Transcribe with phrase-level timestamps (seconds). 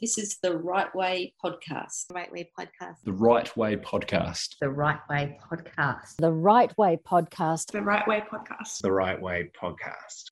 [0.00, 2.06] This is the Right Way podcast.
[2.08, 2.94] The Right Way podcast.
[3.04, 4.56] The Right Way podcast.
[4.58, 6.16] The Right Way podcast.
[6.16, 7.70] The Right Way podcast.
[7.70, 8.80] The Right Way podcast.
[8.80, 10.24] The Right Way podcast.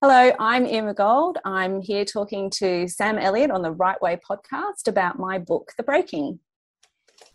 [0.00, 1.38] Hello, I'm Irma Gold.
[1.44, 5.82] I'm here talking to Sam Elliott on the Right Way podcast about my book, The
[5.82, 6.38] Breaking.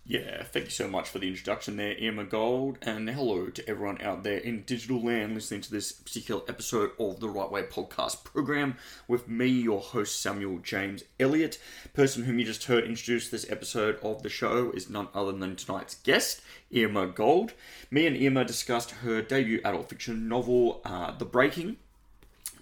[0.05, 4.01] Yeah, thank you so much for the introduction there, Irma Gold, and hello to everyone
[4.01, 8.25] out there in digital land listening to this particular episode of the Right Way podcast
[8.25, 8.75] program
[9.07, 11.57] with me, your host, Samuel James Elliott.
[11.93, 15.55] Person whom you just heard introduce this episode of the show is none other than
[15.55, 16.41] tonight's guest,
[16.75, 17.53] Irma Gold.
[17.89, 21.77] Me and Irma discussed her debut adult fiction novel, uh, The Breaking,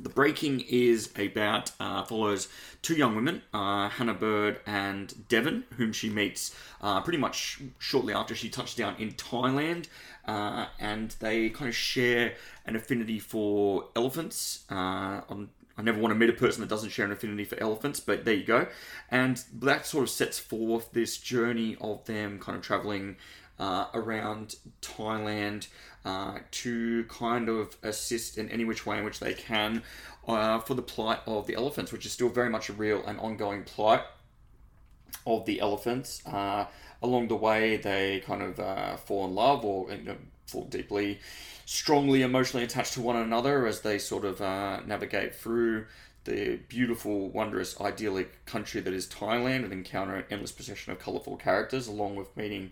[0.01, 2.47] the Breaking is about, uh, follows
[2.81, 8.13] two young women, uh, Hannah Bird and Deven, whom she meets uh, pretty much shortly
[8.13, 9.87] after she touches down in Thailand.
[10.25, 14.65] Uh, and they kind of share an affinity for elephants.
[14.69, 15.21] Uh,
[15.77, 18.25] I never want to meet a person that doesn't share an affinity for elephants, but
[18.25, 18.67] there you go.
[19.09, 23.17] And that sort of sets forth this journey of them kind of traveling
[23.61, 25.67] uh, around Thailand
[26.03, 29.83] uh, to kind of assist in any which way in which they can
[30.27, 33.19] uh, for the plight of the elephants, which is still very much a real and
[33.19, 34.01] ongoing plight
[35.27, 36.25] of the elephants.
[36.25, 36.65] Uh,
[37.03, 41.19] along the way, they kind of uh, fall in love or you know, fall deeply,
[41.65, 45.85] strongly emotionally attached to one another as they sort of uh, navigate through
[46.23, 51.37] the beautiful, wondrous, idyllic country that is Thailand and encounter an endless procession of colourful
[51.37, 52.71] characters, along with meeting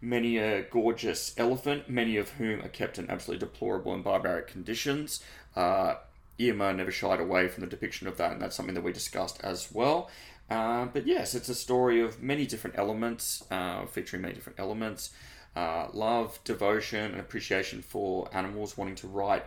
[0.00, 5.22] many a gorgeous elephant, many of whom are kept in absolutely deplorable and barbaric conditions.
[5.54, 5.94] Uh,
[6.40, 9.40] Irma never shied away from the depiction of that, and that's something that we discussed
[9.42, 10.10] as well.
[10.48, 15.10] Uh, but yes, it's a story of many different elements, uh, featuring many different elements
[15.56, 19.44] uh, love, devotion, and appreciation for animals, wanting to right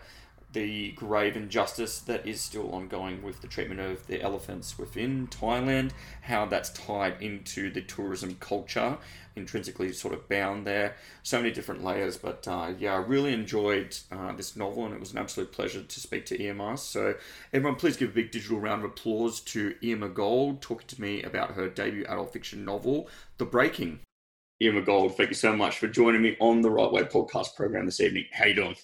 [0.54, 5.92] the grave injustice that is still ongoing with the treatment of the elephants within Thailand,
[6.22, 8.98] how that's tied into the tourism culture,
[9.36, 10.96] intrinsically sort of bound there.
[11.24, 15.00] So many different layers, but uh, yeah, I really enjoyed uh, this novel and it
[15.00, 16.78] was an absolute pleasure to speak to Irma.
[16.78, 17.16] So,
[17.52, 21.24] everyone, please give a big digital round of applause to Irma Gold talking to me
[21.24, 23.10] about her debut adult fiction novel,
[23.40, 24.00] The Breaking.
[24.62, 27.86] Irma Gold, thank you so much for joining me on the Right Way podcast program
[27.86, 28.26] this evening.
[28.32, 28.76] How you doing?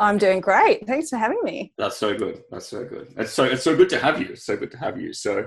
[0.00, 0.86] I'm doing great.
[0.86, 1.72] Thanks for having me.
[1.76, 2.42] That's so good.
[2.50, 3.12] That's so good.
[3.18, 4.28] It's so it's so good to have you.
[4.30, 5.12] It's so good to have you.
[5.12, 5.46] So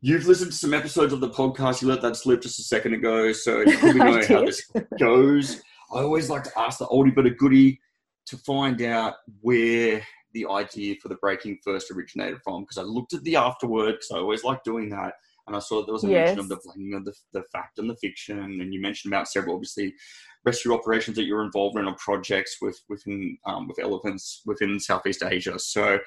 [0.00, 1.82] you've listened to some episodes of the podcast.
[1.82, 5.62] You let that slip just a second ago, so you probably know how this goes.
[5.92, 7.80] I always like to ask the oldie but a goodie
[8.26, 13.12] to find out where the idea for the breaking first originated from because I looked
[13.12, 15.14] at the afterword because I always like doing that
[15.46, 16.26] and I saw there was a yes.
[16.26, 19.28] mention of the blending of the, the fact and the fiction and you mentioned about
[19.28, 19.94] several obviously
[20.46, 25.22] rescue operations that you're involved in or projects with within um, with elephants within Southeast
[25.22, 25.58] Asia.
[25.58, 25.98] So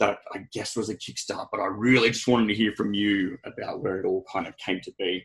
[0.00, 3.38] that I guess was a kickstart, but I really just wanted to hear from you
[3.44, 5.22] about where it all kind of came to be.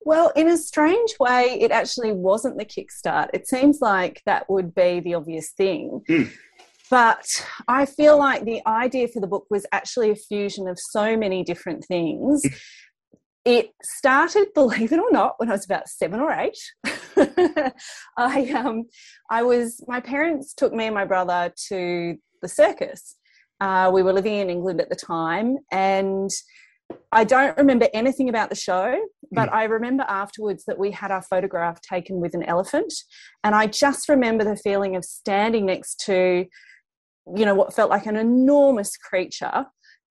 [0.00, 3.28] Well, in a strange way, it actually wasn't the kickstart.
[3.34, 6.00] It seems like that would be the obvious thing.
[6.08, 6.30] Mm.
[6.88, 7.26] But
[7.66, 11.42] I feel like the idea for the book was actually a fusion of so many
[11.42, 12.42] different things.
[12.44, 12.54] Hmm
[13.46, 16.58] it started, believe it or not, when I was about seven or eight.
[18.16, 18.84] I um,
[19.30, 23.16] I was my parents took me and my brother to the circus.
[23.60, 26.30] Uh, we were living in England at the time, and
[27.10, 28.96] I don't remember anything about the show,
[29.32, 29.52] but mm.
[29.52, 32.92] I remember afterwards that we had our photograph taken with an elephant,
[33.42, 36.44] and I just remember the feeling of standing next to,
[37.34, 39.66] you know, what felt like an enormous creature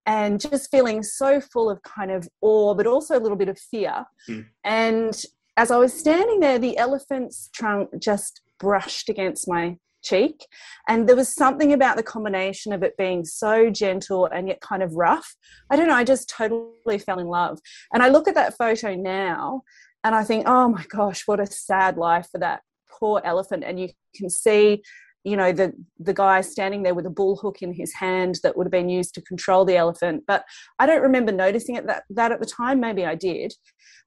[0.06, 3.58] and just feeling so full of kind of awe, but also a little bit of
[3.58, 4.06] fear.
[4.30, 4.46] Mm.
[4.64, 5.24] And
[5.58, 10.46] as I was standing there, the elephant's trunk just brushed against my cheek.
[10.88, 14.84] And there was something about the combination of it being so gentle and yet kind
[14.84, 15.36] of rough.
[15.70, 17.60] I don't know, I just totally fell in love.
[17.94, 19.64] And I look at that photo now
[20.04, 23.64] and I think, oh my gosh, what a sad life for that poor elephant.
[23.66, 24.84] And you can see
[25.26, 28.56] you know the the guy standing there with a bull hook in his hand that
[28.56, 30.24] would have been used to control the elephant.
[30.28, 30.46] But
[30.80, 32.80] i don't remember noticing it that, that at the time.
[32.80, 33.54] Maybe i did.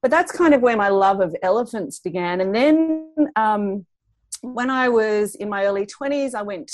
[0.01, 2.41] But that's kind of where my love of elephants began.
[2.41, 3.85] And then um,
[4.43, 6.71] when i was in my early 20s i went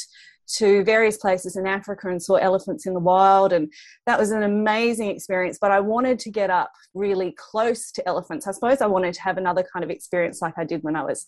[0.46, 3.54] to various places in africa and saw elephants in the wild.
[3.54, 3.72] And
[4.04, 5.56] that was an amazing experience.
[5.58, 8.46] But i wanted to get up really close to elephants.
[8.46, 11.02] I suppose i wanted to have another kind of experience like i did when i
[11.02, 11.26] was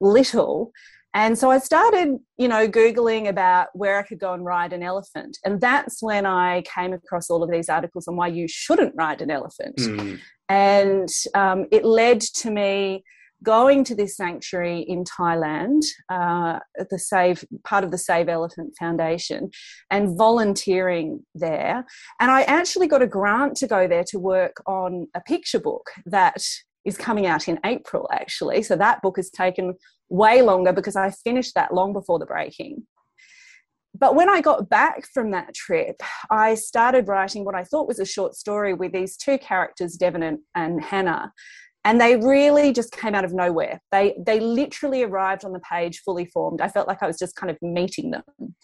[0.00, 0.72] little
[1.18, 4.84] and so I started, you know, Googling about where I could go and ride an
[4.84, 5.36] elephant.
[5.44, 9.20] And that's when I came across all of these articles on why you shouldn't ride
[9.20, 9.78] an elephant.
[9.78, 10.20] Mm.
[10.48, 13.02] And um, it led to me
[13.42, 19.50] going to this sanctuary in Thailand, uh, the Save part of the Save Elephant Foundation,
[19.90, 21.84] and volunteering there.
[22.20, 25.90] And I actually got a grant to go there to work on a picture book
[26.06, 26.44] that
[26.88, 28.62] is coming out in April, actually.
[28.62, 29.74] So that book has taken
[30.08, 32.86] way longer because I finished that long before the breaking.
[33.94, 36.00] But when I got back from that trip,
[36.30, 40.22] I started writing what I thought was a short story with these two characters, Deven
[40.26, 41.32] and, and Hannah.
[41.84, 43.80] And they really just came out of nowhere.
[43.92, 46.60] They they literally arrived on the page fully formed.
[46.60, 48.54] I felt like i was just kind of meeting them.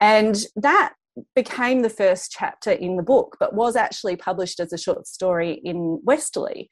[0.00, 0.94] And that
[1.34, 5.60] became the first chapter in the book but was actually published as a short story
[5.64, 6.68] in westerly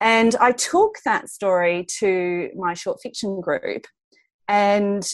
[0.00, 3.86] and i took that story to my short fiction group
[4.48, 5.10] and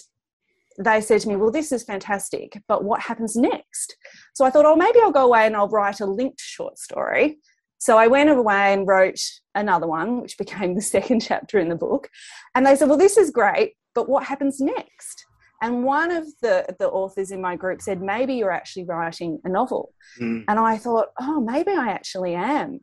[0.82, 3.96] they said to me, Well, this is fantastic, but what happens next?
[4.34, 7.38] So I thought, Oh, maybe I'll go away and I'll write a linked short story
[7.80, 9.20] so I went away and wrote
[9.54, 12.08] another one, which became the second chapter in the book.
[12.54, 15.24] And they said, Well, this is great, but what happens next?
[15.62, 19.48] And one of the, the authors in my group said, Maybe you're actually writing a
[19.48, 19.92] novel.
[20.20, 20.44] Mm.
[20.48, 22.80] And I thought, Oh, maybe I actually am.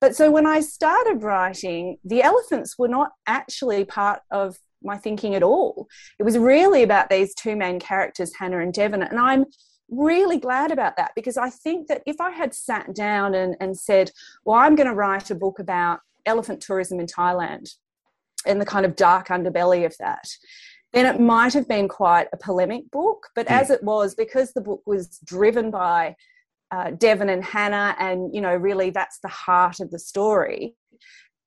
[0.00, 5.34] But so when I started writing, the elephants were not actually part of my thinking
[5.34, 5.88] at all.
[6.18, 9.08] It was really about these two main characters, Hannah and Deven.
[9.08, 9.44] And I'm
[9.90, 13.78] really glad about that because I think that if I had sat down and, and
[13.78, 14.10] said,
[14.44, 17.74] well, I'm going to write a book about elephant tourism in Thailand
[18.46, 20.28] and the kind of dark underbelly of that,
[20.92, 23.28] then it might have been quite a polemic book.
[23.34, 23.52] But mm.
[23.52, 26.16] as it was, because the book was driven by
[26.70, 30.74] uh, Deven and Hannah, and you know, really that's the heart of the story,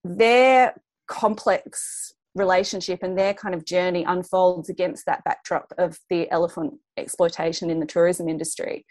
[0.04, 0.75] their
[1.07, 7.69] complex relationship and their kind of journey unfolds against that backdrop of the elephant exploitation
[7.69, 8.86] in the tourism industry.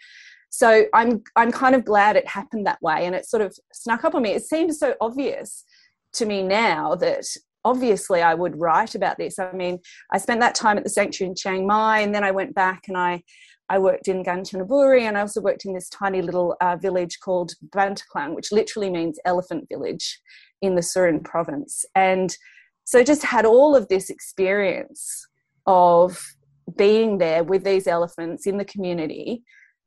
[0.49, 4.03] So I'm I'm kind of glad it happened that way and it sort of snuck
[4.03, 4.31] up on me.
[4.31, 5.63] It seems so obvious
[6.13, 7.25] to me now that
[7.65, 9.39] obviously I would write about this.
[9.39, 9.79] I mean,
[10.11, 12.83] I spent that time at the sanctuary in Chiang Mai and then I went back
[12.87, 13.23] and I
[13.69, 17.53] I worked in Kanchanaburi and I also worked in this tiny little uh, village called
[17.69, 20.19] Bantaklang, which literally means elephant village
[20.61, 21.85] in the Surin province.
[21.95, 22.35] And
[22.83, 25.25] so just had all of this experience
[25.65, 26.21] of
[26.77, 29.43] being there with these elephants in the community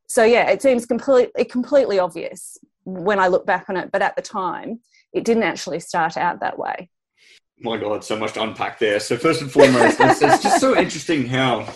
[0.08, 4.14] so yeah it seems completely completely obvious when i look back on it but at
[4.16, 4.78] the time
[5.12, 6.90] it didn't actually start out that way
[7.60, 10.76] my god so much to unpack there so first and foremost it's, it's, just so
[10.76, 11.66] interesting how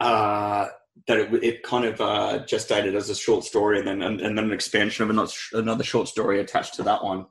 [0.00, 0.66] uh,
[1.06, 4.36] that it, it, kind of uh, gestated as a short story and then and, and
[4.36, 7.24] then an expansion of another, another short story attached to that one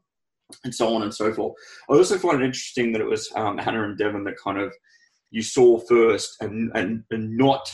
[0.63, 1.53] and so on and so forth.
[1.89, 4.73] I also find it interesting that it was um, Hannah and Deven that kind of
[5.31, 7.71] you saw first, and and, and not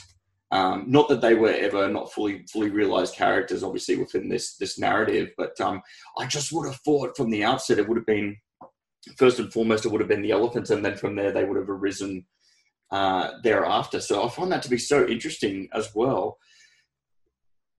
[0.52, 4.80] um, not that they were ever not fully fully realized characters, obviously within this this
[4.80, 5.82] narrative, but um,
[6.18, 8.38] I just would have thought from the outset it would have been
[9.18, 11.58] first and foremost it would have been the elephants, and then from there they would
[11.58, 12.26] have arisen
[12.92, 14.00] uh, thereafter.
[14.00, 16.38] So I find that to be so interesting as well.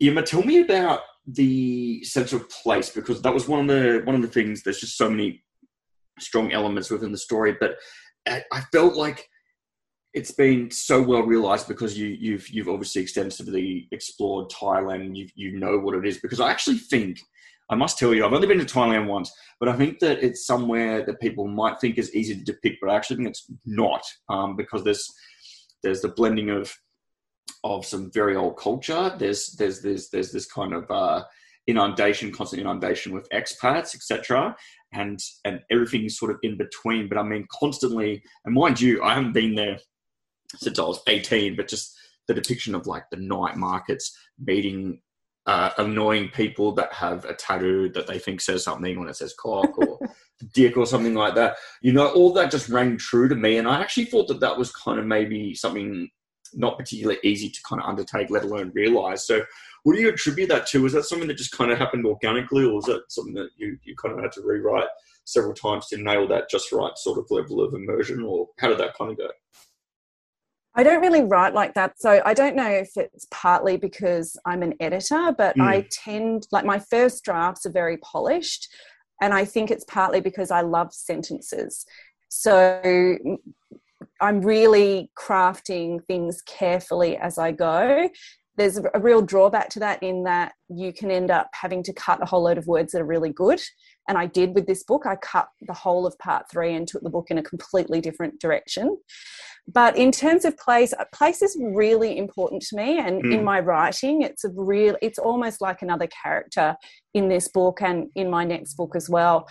[0.03, 4.15] Irma, tell me about the sense of place because that was one of the one
[4.15, 4.63] of the things.
[4.63, 5.43] There's just so many
[6.19, 7.77] strong elements within the story, but
[8.27, 9.29] I felt like
[10.13, 15.17] it's been so well realized because you, you've you've obviously extensively explored Thailand.
[15.17, 17.21] You you know what it is because I actually think
[17.71, 20.47] I must tell you I've only been to Thailand once, but I think that it's
[20.47, 24.03] somewhere that people might think is easy to depict, but I actually think it's not
[24.29, 25.09] um, because there's
[25.83, 26.75] there's the blending of
[27.63, 29.15] of some very old culture.
[29.19, 31.25] There's there's there's there's this kind of uh,
[31.67, 34.57] inundation, constant inundation with expats, etc.
[34.93, 37.09] And and everything sort of in between.
[37.09, 38.23] But I mean, constantly.
[38.45, 39.79] And mind you, I haven't been there
[40.57, 41.57] since I was 18.
[41.57, 45.01] But just the depiction of like the night markets, meeting
[45.47, 49.35] uh, annoying people that have a tattoo that they think says something when it says
[49.39, 49.99] cock or
[50.53, 51.57] dick or something like that.
[51.83, 53.57] You know, all that just rang true to me.
[53.57, 56.09] And I actually thought that that was kind of maybe something
[56.55, 59.27] not particularly easy to kind of undertake, let alone realize.
[59.27, 59.43] So,
[59.83, 60.83] what do you attribute that to?
[60.83, 63.79] Was that something that just kind of happened organically, or was that something that you,
[63.85, 64.89] you kind of had to rewrite
[65.25, 68.79] several times to nail that just right sort of level of immersion, or how did
[68.79, 69.29] that kind of go?
[70.81, 72.01] I don't really write like that.
[72.01, 75.63] So I don't know if it's partly because I'm an editor, but mm.
[75.63, 78.67] I tend, like, my first drafts are very polished.
[79.21, 81.85] And I think it's partly because I love sentences.
[82.31, 83.19] So
[84.23, 88.09] I'm really crafting things carefully as I go.
[88.57, 92.23] There's a real drawback to that in that you can end up having to cut
[92.23, 93.61] a whole load of words that are really good.
[94.09, 95.07] And I did with this book.
[95.07, 98.41] I cut the whole of part three and took the book in a completely different
[98.41, 98.99] direction.
[99.73, 102.99] But in terms of place, place is really important to me.
[102.99, 103.35] And mm.
[103.35, 106.77] in my writing, it's a real, it's almost like another character
[107.15, 109.47] in this book and in my next book as well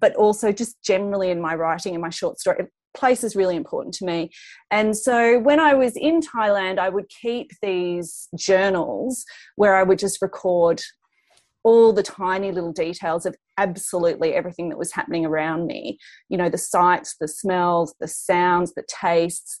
[0.00, 2.66] but also just generally in my writing and my short story
[2.96, 4.30] place is really important to me.
[4.70, 9.24] And so when I was in Thailand, I would keep these journals
[9.54, 10.82] where I would just record
[11.62, 15.98] all the tiny little details of absolutely everything that was happening around me.
[16.28, 19.58] You know, the sights, the smells, the sounds, the tastes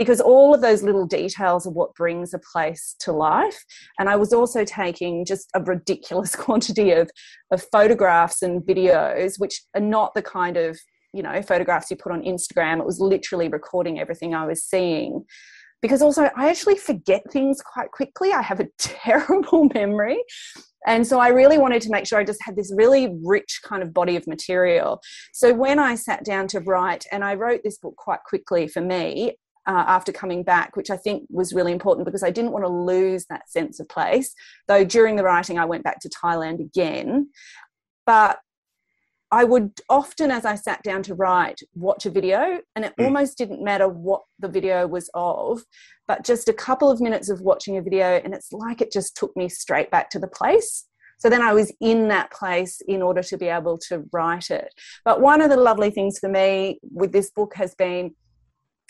[0.00, 3.62] because all of those little details are what brings a place to life.
[3.98, 7.10] And I was also taking just a ridiculous quantity of,
[7.50, 10.78] of photographs and videos, which are not the kind of
[11.12, 15.24] you know photographs you put on instagram it was literally recording everything i was seeing
[15.82, 20.22] because also i actually forget things quite quickly i have a terrible memory
[20.86, 23.82] and so i really wanted to make sure i just had this really rich kind
[23.82, 25.00] of body of material
[25.32, 28.80] so when i sat down to write and i wrote this book quite quickly for
[28.80, 29.34] me
[29.66, 32.68] uh, after coming back, which I think was really important because I didn't want to
[32.68, 34.34] lose that sense of place.
[34.68, 37.28] Though during the writing, I went back to Thailand again.
[38.06, 38.38] But
[39.32, 43.04] I would often, as I sat down to write, watch a video, and it mm.
[43.04, 45.62] almost didn't matter what the video was of,
[46.08, 49.16] but just a couple of minutes of watching a video, and it's like it just
[49.16, 50.86] took me straight back to the place.
[51.18, 54.72] So then I was in that place in order to be able to write it.
[55.04, 58.14] But one of the lovely things for me with this book has been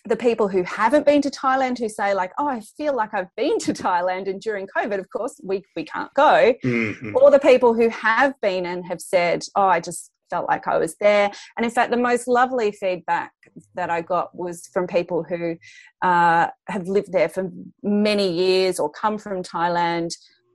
[0.05, 3.35] the people who haven't been to Thailand who say like, oh, I feel like I've
[3.37, 7.15] been to Thailand, and during COVID, of course, we we can't go, mm-hmm.
[7.17, 10.79] or the people who have been and have said, oh, I just felt like I
[10.79, 11.31] was there.
[11.57, 13.33] And in fact, the most lovely feedback
[13.75, 15.57] that I got was from people who
[16.03, 17.51] uh, have lived there for
[17.83, 20.11] many years or come from Thailand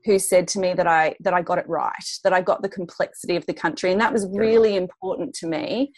[0.05, 2.69] who said to me that I that I got it right, that I got the
[2.69, 5.91] complexity of the country, and that was really important to me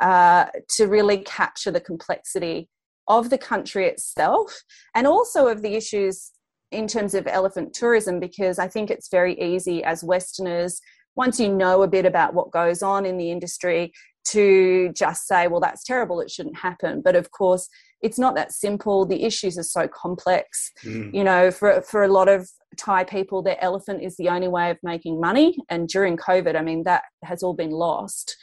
[0.00, 2.68] uh, to really capture the complexity
[3.08, 4.62] of the country itself,
[4.94, 6.30] and also of the issues
[6.70, 10.80] in terms of elephant tourism, because I think it's very easy as Westerners
[11.18, 13.92] once you know a bit about what goes on in the industry
[14.24, 17.02] to just say well that's terrible it shouldn't happen.
[17.02, 17.68] But of course
[18.00, 19.04] it's not that simple.
[19.04, 20.70] The issues are so complex.
[20.84, 21.12] Mm.
[21.12, 24.70] you know for for a lot of thai people their elephant is the only way
[24.70, 25.58] of making money.
[25.68, 28.36] And during covid i mean that has all been lost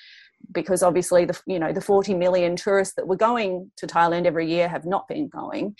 [0.52, 4.48] because obviously the you know the 40 million tourists that were going to thailand every
[4.48, 5.76] year have not been going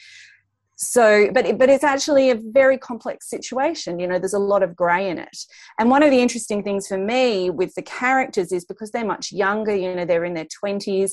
[0.76, 4.76] so but but it's actually a very complex situation you know there's a lot of
[4.76, 5.38] gray in it
[5.80, 9.32] and one of the interesting things for me with the characters is because they're much
[9.32, 11.12] younger you know they're in their 20s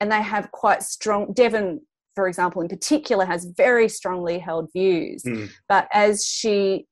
[0.00, 1.80] and they have quite strong deven
[2.14, 5.50] for example in particular has very strongly held views mm.
[5.68, 6.86] but as she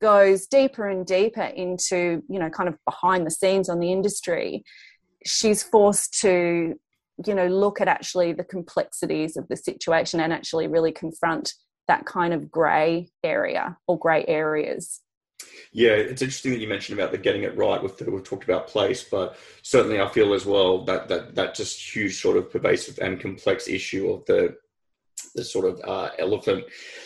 [0.00, 4.62] goes deeper and deeper into you know kind of behind the scenes on the industry
[5.26, 6.78] she's forced to
[7.26, 11.54] you know look at actually the complexities of the situation and actually really confront
[11.88, 15.00] that kind of grey area or grey areas
[15.72, 17.82] yeah, it's interesting that you mentioned about the getting it right.
[17.82, 21.54] With the, we've talked about place, but certainly I feel as well that that that
[21.54, 24.56] just huge sort of pervasive and complex issue of the
[25.34, 26.64] the sort of uh, elephant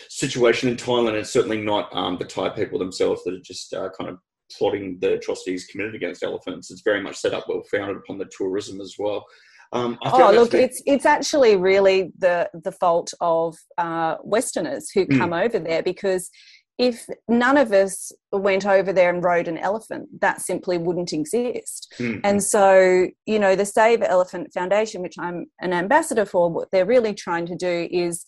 [0.09, 1.15] situation in Thailand.
[1.15, 4.19] It's certainly not um, the Thai people themselves that are just uh, kind of
[4.57, 6.71] plotting the atrocities committed against elephants.
[6.71, 9.25] It's very much set up well founded upon the tourism as well.
[9.73, 15.19] Um, oh, look, it's it's actually really the the fault of uh, Westerners who hmm.
[15.19, 15.45] come mm.
[15.45, 16.31] over there because
[16.79, 21.95] if none of us went over there and rode an elephant, that simply wouldn't exist.
[21.99, 22.21] Mm-hmm.
[22.25, 26.87] And so, you know, the Save Elephant Foundation, which I'm an ambassador for, what they're
[26.87, 28.25] really trying to do is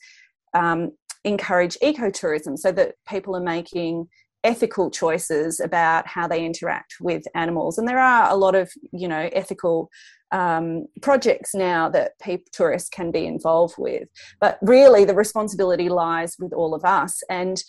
[0.53, 0.93] um,
[1.25, 4.09] encourage ecotourism so that people are making
[4.45, 7.79] ethical choices about how they interact with animals.
[7.79, 9.89] And there are a lot of, you know, ethical
[10.35, 14.09] um, projects now that people, tourists can be involved with.
[14.41, 17.23] But really, the responsibility lies with all of us.
[17.31, 17.63] And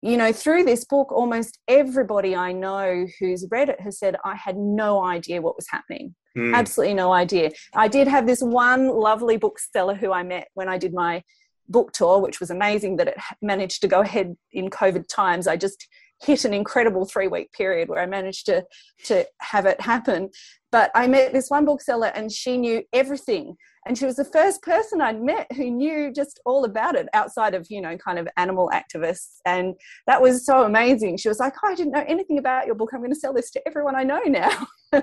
[0.00, 4.36] you know, through this book, almost everybody I know who's read it has said, I
[4.36, 6.14] had no idea what was happening.
[6.36, 6.54] Mm.
[6.54, 7.50] Absolutely no idea.
[7.74, 11.24] I did have this one lovely bookseller who I met when I did my
[11.68, 15.48] book tour, which was amazing that it managed to go ahead in COVID times.
[15.48, 15.88] I just
[16.20, 18.64] hit an incredible three week period where I managed to
[19.04, 20.30] to have it happen.
[20.70, 23.56] But I met this one bookseller and she knew everything.
[23.86, 27.54] And she was the first person I'd met who knew just all about it outside
[27.54, 29.36] of, you know, kind of animal activists.
[29.46, 29.74] And
[30.06, 31.16] that was so amazing.
[31.16, 32.90] She was like, oh, I didn't know anything about your book.
[32.92, 34.66] I'm going to sell this to everyone I know now.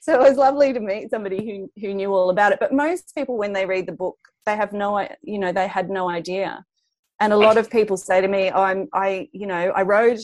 [0.00, 2.60] so it was lovely to meet somebody who, who knew all about it.
[2.60, 5.90] But most people, when they read the book, they have no, you know, they had
[5.90, 6.64] no idea
[7.20, 10.18] and a lot of people say to me, I'm, I, you know, I rode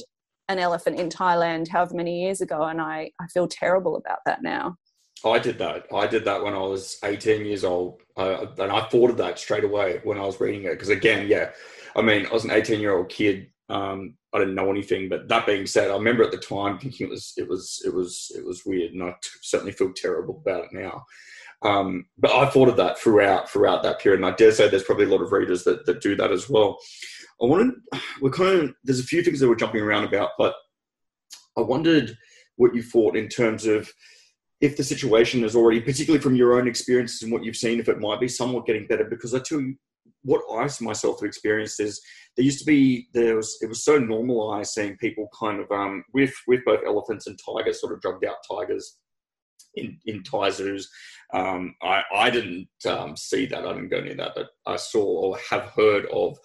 [0.49, 4.43] an elephant in Thailand however many years ago, and I, I feel terrible about that
[4.43, 4.77] now.
[5.25, 5.87] I did that.
[5.95, 9.39] I did that when I was 18 years old, uh, and I thought of that
[9.39, 10.73] straight away when I was reading it.
[10.73, 11.51] Because again, yeah,
[11.95, 15.09] I mean, I was an 18 year old kid um, I didn't know anything.
[15.09, 17.93] But that being said, I remember at the time thinking it was it was it
[17.93, 21.05] was it was weird, and I t- certainly feel terrible about it now.
[21.65, 24.83] Um, but I thought of that throughout throughout that period, and I dare say there's
[24.83, 26.79] probably a lot of readers that, that do that as well.
[27.41, 27.75] I wanted
[28.21, 30.55] we're kind of there's a few things that we're jumping around about, but
[31.57, 32.17] I wondered
[32.57, 33.91] what you thought in terms of
[34.61, 37.89] if the situation is already, particularly from your own experiences and what you've seen, if
[37.89, 39.05] it might be somewhat getting better.
[39.05, 39.75] Because I tell you,
[40.23, 42.01] what I myself have experienced is
[42.37, 46.05] there used to be there was it was so normalized seeing people kind of um,
[46.13, 48.99] with with both elephants and tigers, sort of drugged out tigers
[49.75, 50.51] in in Thai.
[51.33, 53.67] Um, I I didn't um, see that.
[53.67, 56.39] I didn't go near that, but I saw or have heard of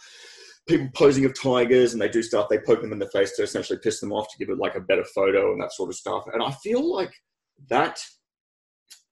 [0.68, 2.50] people posing of tigers and they do stuff.
[2.50, 4.76] They poke them in the face to essentially piss them off to give it like
[4.76, 6.26] a better photo and that sort of stuff.
[6.34, 7.14] And I feel like
[7.70, 8.00] that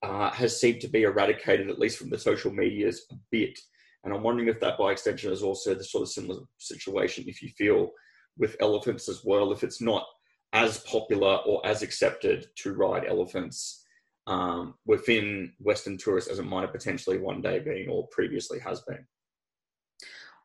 [0.03, 3.57] uh, has seemed to be eradicated at least from the social medias a bit.
[4.03, 7.41] And I'm wondering if that by extension is also the sort of similar situation, if
[7.41, 7.89] you feel
[8.38, 10.05] with elephants as well, if it's not
[10.53, 13.85] as popular or as accepted to ride elephants
[14.27, 18.82] um, within Western tourists as it might have potentially one day been or previously has
[18.82, 19.05] been.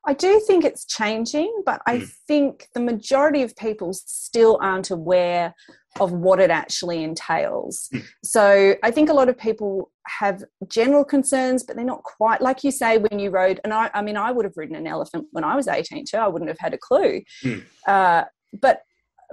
[0.07, 2.11] I do think it's changing, but I Mm.
[2.27, 5.55] think the majority of people still aren't aware
[6.01, 7.89] of what it actually entails.
[7.93, 8.05] Mm.
[8.25, 12.65] So I think a lot of people have general concerns, but they're not quite like
[12.65, 13.61] you say when you rode.
[13.63, 16.17] And I, I mean, I would have ridden an elephant when I was 18 too.
[16.17, 17.21] I wouldn't have had a clue.
[17.45, 17.65] Mm.
[17.87, 18.25] Uh,
[18.59, 18.83] but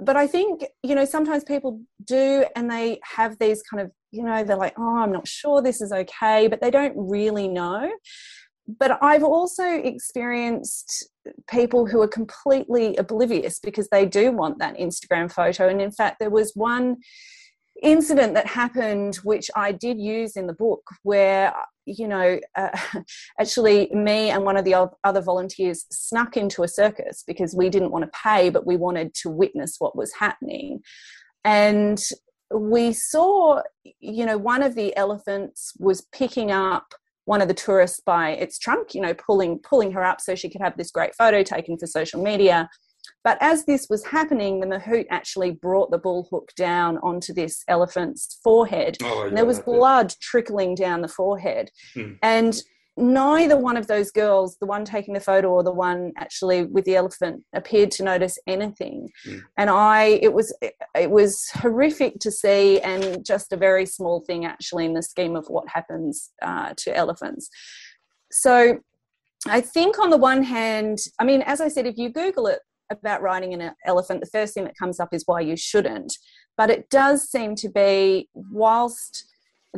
[0.00, 4.22] but I think you know sometimes people do, and they have these kind of you
[4.22, 7.90] know they're like, oh, I'm not sure this is okay, but they don't really know
[8.78, 11.08] but I've also experienced
[11.50, 15.68] people who are completely oblivious because they do want that Instagram photo.
[15.68, 16.98] And in fact, there was one
[17.82, 21.54] incident that happened which I did use in the book where
[21.86, 22.76] you know uh,
[23.40, 27.92] actually me and one of the other volunteers snuck into a circus because we didn't
[27.92, 30.80] want to pay but we wanted to witness what was happening
[31.44, 32.00] and
[32.54, 33.62] we saw
[34.00, 36.94] you know one of the elephants was picking up
[37.28, 40.48] one of the tourists by its trunk, you know, pulling pulling her up so she
[40.48, 42.70] could have this great photo taken for social media.
[43.22, 47.64] But as this was happening, the mahout actually brought the bull hook down onto this
[47.68, 48.96] elephant's forehead.
[49.02, 51.70] Oh, and there was blood trickling down the forehead.
[51.92, 52.12] Hmm.
[52.22, 52.62] And
[52.98, 56.84] neither one of those girls, the one taking the photo or the one actually with
[56.84, 59.08] the elephant, appeared to notice anything.
[59.26, 59.42] Mm.
[59.56, 64.44] And I, it was, it was horrific to see, and just a very small thing
[64.44, 67.48] actually in the scheme of what happens uh, to elephants.
[68.30, 68.80] So,
[69.46, 72.58] I think on the one hand, I mean, as I said, if you Google it
[72.90, 76.12] about riding an elephant, the first thing that comes up is why you shouldn't.
[76.56, 79.26] But it does seem to be, whilst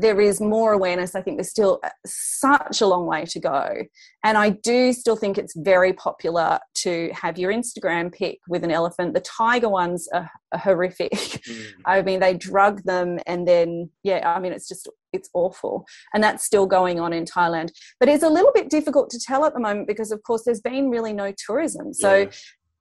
[0.00, 1.14] there is more awareness.
[1.14, 3.82] I think there's still such a long way to go.
[4.24, 8.70] And I do still think it's very popular to have your Instagram pic with an
[8.70, 9.14] elephant.
[9.14, 11.12] The tiger ones are, are horrific.
[11.12, 11.66] Mm.
[11.86, 15.86] I mean, they drug them and then, yeah, I mean, it's just, it's awful.
[16.14, 17.70] And that's still going on in Thailand.
[17.98, 20.60] But it's a little bit difficult to tell at the moment because, of course, there's
[20.60, 21.92] been really no tourism.
[21.94, 22.30] So yeah.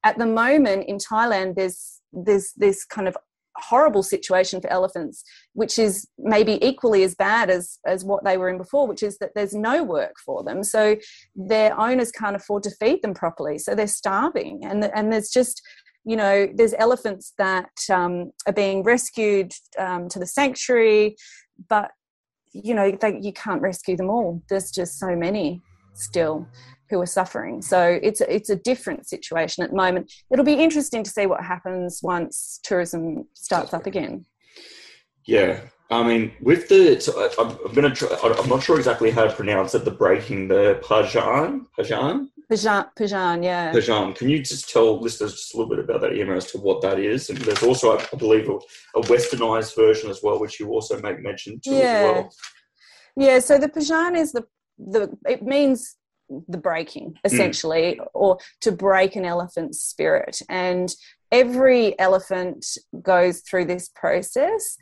[0.04, 3.16] at the moment in Thailand, there's, there's this kind of
[3.62, 8.50] horrible situation for elephants, which is maybe equally as bad as, as what they were
[8.50, 10.64] in before, which is that there's no work for them.
[10.64, 10.98] So
[11.36, 13.58] their owners can't afford to feed them properly.
[13.58, 14.64] So they're starving.
[14.64, 15.62] And, and there's just,
[16.06, 21.16] you know, there's elephants that um, are being rescued um, to the sanctuary,
[21.68, 21.92] but,
[22.54, 24.42] you know, they, you can't rescue them all.
[24.50, 25.62] There's just so many
[26.00, 26.48] still
[26.90, 27.62] who are suffering.
[27.62, 30.12] So it's a, it's a different situation at the moment.
[30.32, 34.26] It'll be interesting to see what happens once tourism starts up again.
[35.26, 39.12] Yeah, I mean, with the, so I'm, I'm going to try, I'm not sure exactly
[39.12, 42.28] how to pronounce it, the breaking, the Phajaan, Phajaan?
[42.52, 43.72] Phajaan, Phajaan, yeah.
[43.72, 44.16] Phajaan.
[44.16, 46.82] Can you just tell listeners just a little bit about that, Irma, as to what
[46.82, 47.30] that is?
[47.30, 48.56] And there's also, I believe, a,
[48.98, 51.78] a westernized version as well, which you also make mention to yeah.
[51.78, 52.34] as well.
[53.16, 54.46] Yeah, so the Phajaan is the,
[54.80, 55.98] the it means
[56.48, 58.08] the breaking essentially mm.
[58.14, 60.42] or to break an elephant's spirit.
[60.50, 60.94] And
[61.32, 62.66] every elephant
[63.02, 64.78] goes through this process.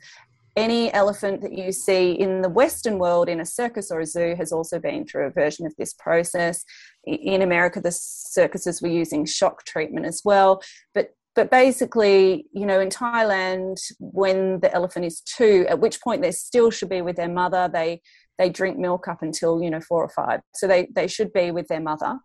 [0.56, 4.34] Any elephant that you see in the western world in a circus or a zoo
[4.36, 6.64] has also been through a version of this process.
[7.04, 10.62] In america the circuses were using shock treatment as well.
[10.94, 16.20] But but basically you know in thailand when the elephant is two at which point
[16.20, 18.00] they still should be with their mother they
[18.38, 21.50] they drink milk up until you know four or five so they they should be
[21.50, 22.18] with their mother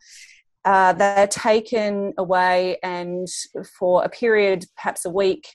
[0.66, 3.28] uh, they're taken away and
[3.78, 5.48] for a period perhaps a week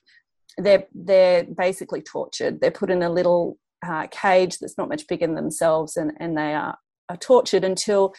[0.58, 5.26] they're they're basically tortured they're put in a little uh, cage that's not much bigger
[5.26, 6.76] than themselves and and they are,
[7.08, 8.12] are tortured until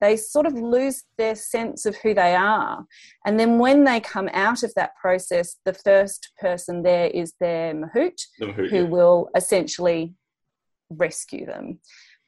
[0.00, 2.84] they sort of lose their sense of who they are.
[3.24, 7.74] And then when they come out of that process, the first person there is their
[7.74, 8.82] mahout, The Mahout, who yeah.
[8.82, 10.14] will essentially
[10.90, 11.78] rescue them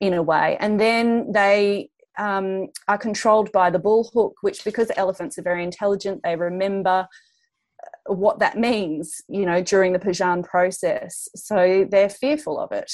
[0.01, 0.57] in a way.
[0.61, 5.63] And then they um, are controlled by the bull hook, which, because elephants are very
[5.63, 7.07] intelligent, they remember
[8.09, 11.29] uh, what that means, you know, during the Phajaan process.
[11.37, 12.93] So they're fearful of it.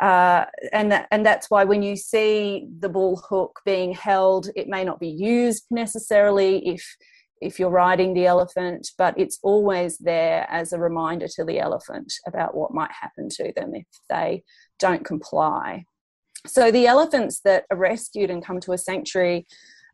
[0.00, 4.68] Uh, and that, and that's why when you see the bull hook being held, it
[4.68, 6.96] may not be used necessarily if
[7.40, 12.12] if you're riding the elephant, but it's always there as a reminder to the elephant
[12.24, 14.44] about what might happen to them if they
[14.82, 15.84] don't comply.
[16.46, 19.46] So the elephants that are rescued and come to a sanctuary,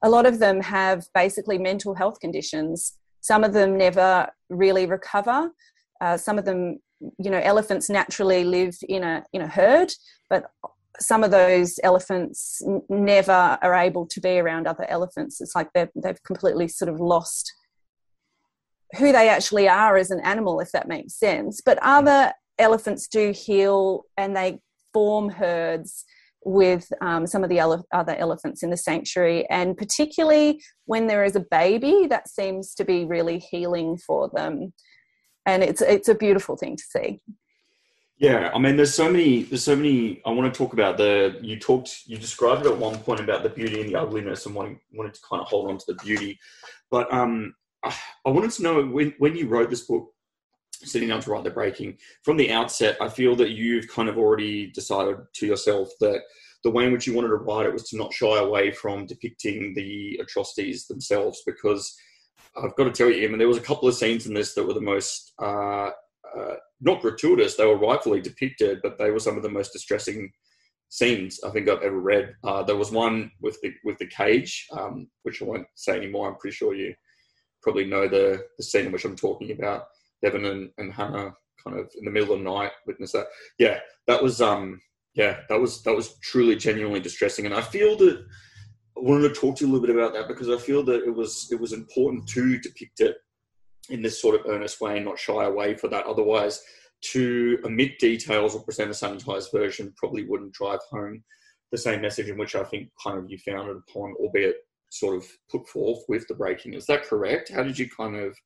[0.02, 2.96] a lot of them have basically mental health conditions.
[3.20, 5.50] Some of them never really recover.
[6.00, 6.80] Uh, some of them,
[7.18, 9.92] you know, elephants naturally live in a in a herd,
[10.30, 10.44] but
[11.00, 15.40] some of those elephants n- never are able to be around other elephants.
[15.40, 17.52] It's like they've they've completely sort of lost
[18.96, 21.60] who they actually are as an animal, if that makes sense.
[21.60, 24.60] But other elephants do heal and they
[24.92, 26.04] form herds
[26.44, 29.48] with um, some of the ele- other elephants in the sanctuary.
[29.50, 34.72] And particularly when there is a baby, that seems to be really healing for them.
[35.46, 37.20] And it's it's a beautiful thing to see.
[38.18, 39.44] Yeah, I mean, there's so many.
[39.44, 40.20] There's so many.
[40.26, 41.38] I want to talk about the.
[41.40, 42.02] You talked.
[42.06, 45.14] You described it at one point about the beauty and the ugliness, and wanting wanted
[45.14, 46.38] to kind of hold on to the beauty.
[46.90, 47.94] But um, I
[48.26, 50.10] wanted to know when when you wrote this book,
[50.84, 52.96] sitting down to write the breaking from the outset.
[53.00, 56.22] I feel that you've kind of already decided to yourself that
[56.64, 59.06] the way in which you wanted to write it was to not shy away from
[59.06, 61.96] depicting the atrocities themselves, because
[62.56, 64.54] I've got to tell you, I mean, there was a couple of scenes in this
[64.54, 65.32] that were the most.
[65.40, 65.90] Uh,
[66.36, 67.56] uh, not gratuitous.
[67.56, 70.30] They were rightfully depicted, but they were some of the most distressing
[70.88, 72.34] scenes I think I've ever read.
[72.44, 76.28] Uh, there was one with the with the cage, um, which I won't say anymore.
[76.28, 76.94] I'm pretty sure you
[77.62, 79.86] probably know the the scene which I'm talking about.
[80.24, 83.26] Deven and, and Hannah kind of in the middle of the night witness that.
[83.58, 84.80] Yeah, that was um
[85.14, 88.24] yeah that was that was truly genuinely distressing, and I feel that
[88.96, 91.04] I wanted to talk to you a little bit about that because I feel that
[91.04, 93.16] it was it was important to depict it
[93.90, 96.06] in this sort of earnest way and not shy away for that.
[96.06, 96.62] Otherwise,
[97.00, 101.22] to omit details or present a sanitized version probably wouldn't drive home
[101.70, 104.56] the same message in which I think kind of you founded upon, albeit
[104.90, 106.74] sort of put forth with the breaking.
[106.74, 107.52] Is that correct?
[107.52, 108.36] How did you kind of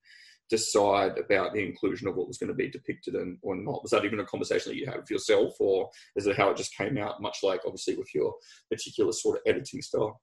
[0.53, 3.83] decide about the inclusion of what was going to be depicted and or not?
[3.83, 6.59] Was that even a conversation that you had with yourself, or is it how it
[6.59, 7.23] just came out?
[7.23, 8.35] Much like obviously with your
[8.71, 10.21] particular sort of editing style.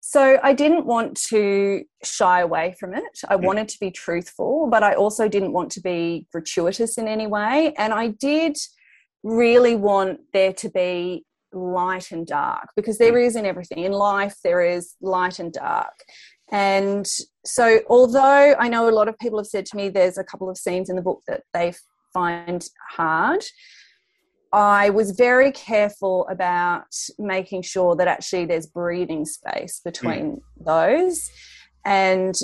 [0.00, 3.14] So I didn't want to shy away from it.
[3.28, 3.44] I Mm.
[3.48, 7.74] wanted to be truthful, but I also didn't want to be gratuitous in any way.
[7.76, 8.56] And I did
[9.22, 13.84] really want there to be light and dark because there is in everything.
[13.84, 15.96] In life, there is light and dark.
[16.52, 17.06] And
[17.44, 20.50] so, although I know a lot of people have said to me there's a couple
[20.50, 21.74] of scenes in the book that they
[22.12, 23.44] find hard,
[24.52, 29.88] I was very careful about making sure that actually there's breathing space hmm.
[29.88, 31.30] between those.
[31.84, 32.34] And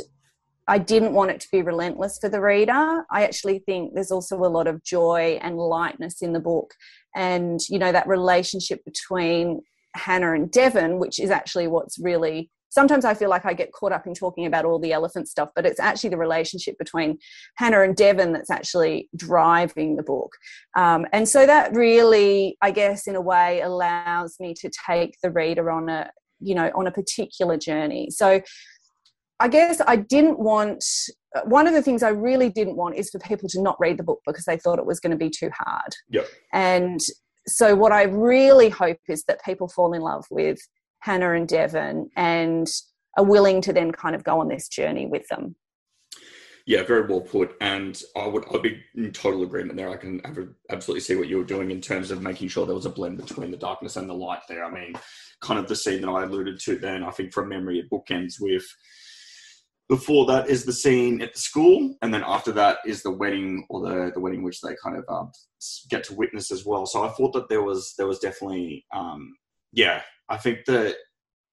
[0.68, 3.04] I didn't want it to be relentless for the reader.
[3.10, 6.74] I actually think there's also a lot of joy and lightness in the book.
[7.14, 9.62] And, you know, that relationship between
[9.94, 13.92] Hannah and Deven, which is actually what's really sometimes I feel like I get caught
[13.92, 17.18] up in talking about all the elephant stuff, but it's actually the relationship between
[17.56, 20.32] Hannah and Deven that's actually driving the book.
[20.76, 25.30] Um, and so that really, I guess, in a way, allows me to take the
[25.30, 28.10] reader on a, you know, on a particular journey.
[28.10, 28.40] So
[29.38, 30.84] I guess I didn't want,
[31.44, 34.02] one of the things I really didn't want is for people to not read the
[34.02, 35.94] book because they thought it was going to be too hard.
[36.08, 36.26] Yep.
[36.52, 37.00] And
[37.46, 40.58] so what I really hope is that people fall in love with
[41.06, 42.68] Hannah and Deven and
[43.16, 45.54] are willing to then kind of go on this journey with them.
[46.66, 47.54] Yeah, very well put.
[47.60, 49.88] And I would I'd be in total agreement there.
[49.88, 50.20] I can
[50.68, 53.18] absolutely see what you were doing in terms of making sure there was a blend
[53.18, 54.64] between the darkness and the light there.
[54.64, 54.94] I mean,
[55.40, 58.40] kind of the scene that I alluded to then, I think from memory it bookends
[58.40, 58.64] with
[59.88, 63.64] before that is the scene at the school, and then after that is the wedding
[63.70, 65.30] or the, the wedding which they kind of um,
[65.88, 66.84] get to witness as well.
[66.84, 69.36] So I thought that there was there was definitely um,
[69.72, 70.96] yeah, I think that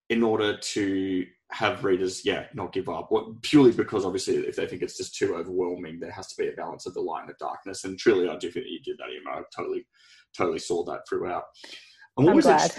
[0.10, 4.68] in order to have readers, yeah, not give up, what, purely because obviously if they
[4.68, 7.30] think it's just too overwhelming, there has to be a balance of the light and
[7.30, 7.84] the darkness.
[7.84, 9.40] And truly, I do think that you did that, Irma.
[9.40, 9.86] I totally,
[10.36, 11.44] totally saw that throughout.
[12.18, 12.72] I'm I'm always glad.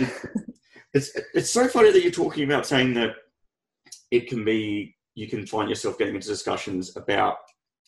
[0.94, 3.16] It's it's so funny that you're talking about saying that
[4.12, 7.38] it can be you can find yourself getting into discussions about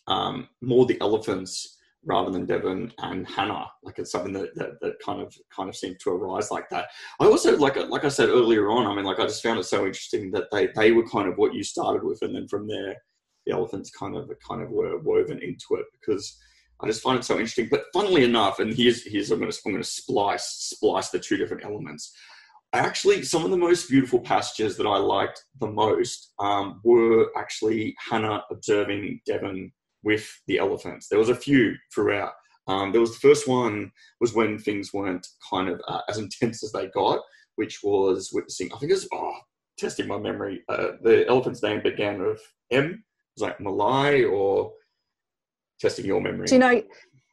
[0.09, 1.76] um, more the elephants
[2.07, 3.67] rather than Deven and Hannah.
[3.83, 6.87] Like it's something that, that, that kind of kind of seemed to arise like that.
[7.21, 8.87] I also like like I said earlier on.
[8.87, 11.37] I mean, like I just found it so interesting that they they were kind of
[11.37, 12.97] what you started with, and then from there,
[13.45, 16.39] the elephants kind of kind of were woven into it because.
[16.79, 19.59] I just find it so interesting, but funnily enough, and here's here's I'm going to
[19.65, 22.15] I'm going to splice splice the two different elements.
[22.75, 27.97] Actually, some of the most beautiful passages that I liked the most um, were actually
[27.99, 29.71] Hannah observing Deven
[30.07, 31.09] with the elephants.
[31.09, 32.31] There was a few throughout.
[32.69, 33.91] Um, there was the first one
[34.21, 37.19] was when things weren't kind of uh, as intense as they got,
[37.57, 38.71] which was witnessing.
[38.73, 39.35] I think it was oh,
[39.77, 40.63] testing my memory.
[40.69, 42.41] Uh, the elephant's name began with
[42.71, 42.85] M.
[42.85, 44.73] It was like Malai or
[45.81, 46.47] testing your memory.
[46.47, 46.83] Do you know?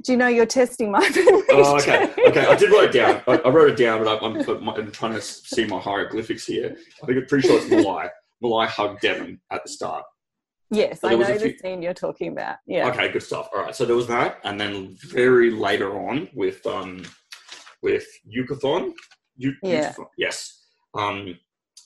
[0.04, 1.44] Do you know you're testing my memory?
[1.52, 2.46] Oh, okay, okay.
[2.46, 3.22] I did write it down.
[3.28, 6.76] I, I wrote it down, but I'm, I'm, I'm, trying to see my hieroglyphics here.
[7.02, 8.10] I think I'm pretty sure it's Malai.
[8.44, 10.04] Malai hugged Deven at the start.
[10.74, 12.58] Yes, so I know the scene you're talking about.
[12.66, 12.90] Yeah.
[12.90, 13.50] Okay, good stuff.
[13.54, 17.04] All right, so there was that, and then very later on with um
[17.82, 18.94] with Yucathon.
[19.36, 19.94] You, yeah.
[20.18, 20.66] yes.
[20.96, 21.38] Um,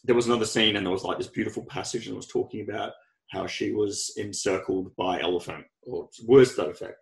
[0.03, 2.61] there was another scene, and there was like this beautiful passage, and it was talking
[2.69, 2.93] about
[3.31, 6.97] how she was encircled by elephant, or words to that effect.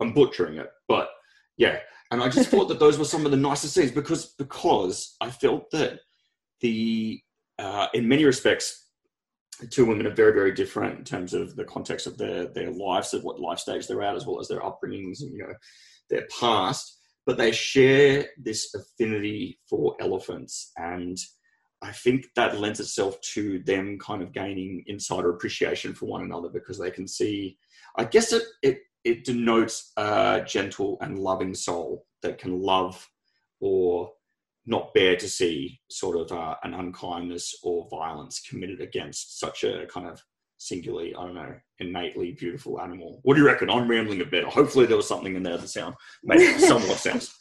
[0.00, 1.10] I'm butchering it, but
[1.56, 1.78] yeah.
[2.10, 5.30] And I just thought that those were some of the nicest scenes because because I
[5.30, 6.00] felt that
[6.60, 7.20] the
[7.58, 8.87] uh, in many respects
[9.70, 13.14] two women are very very different in terms of the context of their their lives
[13.14, 15.54] of what life stage they're at as well as their upbringings and you know
[16.10, 16.98] their past.
[17.26, 20.72] But they share this affinity for elephants.
[20.78, 21.18] And
[21.82, 26.48] I think that lends itself to them kind of gaining insider appreciation for one another
[26.48, 27.58] because they can see
[27.96, 33.08] I guess it it it denotes a gentle and loving soul that can love
[33.60, 34.12] or
[34.68, 39.86] not bear to see sort of uh, an unkindness or violence committed against such a
[39.86, 40.22] kind of
[40.58, 43.20] singularly, I don't know, innately beautiful animal.
[43.22, 43.70] What do you reckon?
[43.70, 44.44] I'm rambling a bit.
[44.44, 47.34] Hopefully, there was something in there that sound made somewhat sense.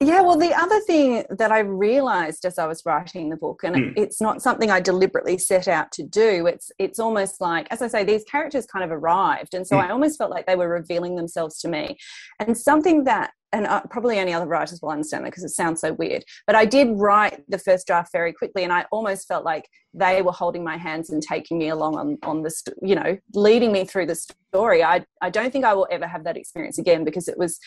[0.00, 3.76] Yeah, well, the other thing that I realized as I was writing the book, and
[3.76, 3.92] mm.
[3.96, 6.46] it's not something I deliberately set out to do.
[6.46, 9.84] It's it's almost like, as I say, these characters kind of arrived, and so mm.
[9.84, 11.96] I almost felt like they were revealing themselves to me.
[12.40, 15.80] And something that, and uh, probably only other writers will understand that because it sounds
[15.80, 19.44] so weird, but I did write the first draft very quickly, and I almost felt
[19.44, 23.16] like they were holding my hands and taking me along on on this, you know,
[23.32, 24.82] leading me through the story.
[24.82, 27.60] I I don't think I will ever have that experience again because it was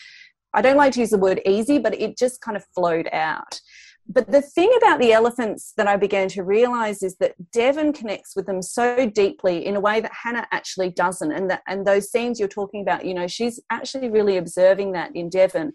[0.54, 3.60] I don't like to use the word easy, but it just kind of flowed out.
[4.10, 8.34] But the thing about the elephants that I began to realize is that Deven connects
[8.34, 11.30] with them so deeply in a way that Hannah actually doesn't.
[11.30, 15.14] And that and those scenes you're talking about, you know, she's actually really observing that
[15.14, 15.72] in Deven.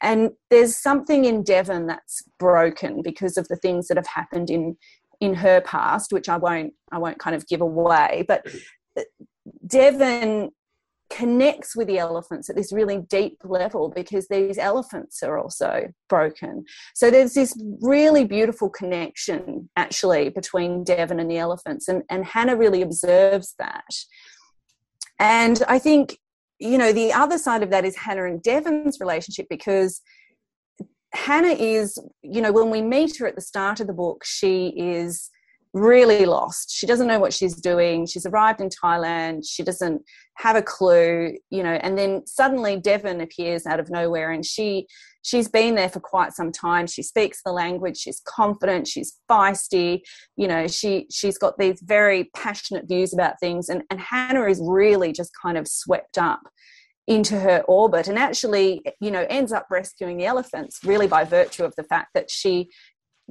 [0.00, 4.76] And there's something in Deven that's broken because of the things that have happened in
[5.20, 8.24] in her past, which I won't I won't kind of give away.
[8.28, 8.46] But
[9.66, 10.50] Deven
[11.12, 16.64] connects with the elephants at this really deep level because these elephants are also broken.
[16.94, 22.56] So there's this really beautiful connection actually between Deven and the elephants, and, and Hannah
[22.56, 23.84] really observes that.
[25.18, 26.18] And I think,
[26.58, 30.00] you know, the other side of that is Hannah and Deven's relationship because
[31.12, 34.68] Hannah is, you know, when we meet her at the start of the book, she
[34.76, 35.30] is
[35.74, 36.70] really lost.
[36.70, 38.06] She doesn't know what she's doing.
[38.06, 39.44] She's arrived in Thailand.
[39.48, 40.02] She doesn't
[40.36, 44.86] have a clue, you know, and then suddenly Deven appears out of nowhere and she
[45.22, 46.86] she's been there for quite some time.
[46.86, 50.00] She speaks the language, she's confident, she's feisty,
[50.36, 54.60] you know, she she's got these very passionate views about things and, and Hannah is
[54.62, 56.40] really just kind of swept up
[57.08, 61.64] into her orbit and actually you know ends up rescuing the elephants really by virtue
[61.64, 62.68] of the fact that she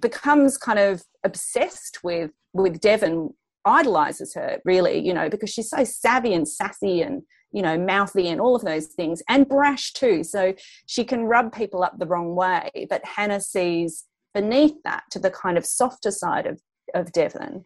[0.02, 3.34] becomes kind of obsessed with with Deven,
[3.66, 8.28] idolizes her really, you know, because she's so savvy and sassy and you know mouthy
[8.28, 10.24] and all of those things and brash too.
[10.24, 10.54] So
[10.86, 12.88] she can rub people up the wrong way.
[12.90, 16.62] But Hannah sees beneath that to the kind of softer side of
[16.94, 17.64] of Deven.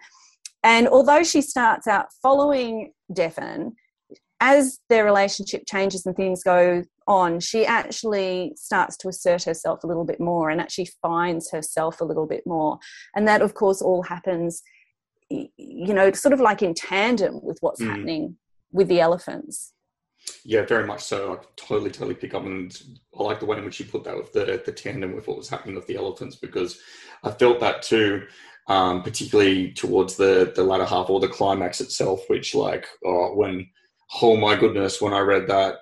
[0.64, 3.74] And although she starts out following Deven,
[4.40, 9.88] as their relationship changes and things go on, she actually starts to assert herself a
[9.88, 12.80] little bit more and actually finds herself a little bit more.
[13.16, 14.62] And that, of course, all happens,
[15.30, 17.88] you know, sort of like in tandem with what's mm.
[17.88, 18.38] happening
[18.72, 19.74] with the elephants.
[20.44, 21.34] Yeah, very much so.
[21.34, 22.76] I totally, totally pick up, and
[23.18, 25.38] I like the way in which you put that with the the tandem with what
[25.38, 26.80] was happening with the elephants because
[27.24, 28.26] I felt that too,
[28.68, 33.68] um, particularly towards the the latter half or the climax itself, which like oh, when
[34.22, 35.76] oh my goodness, when I read that,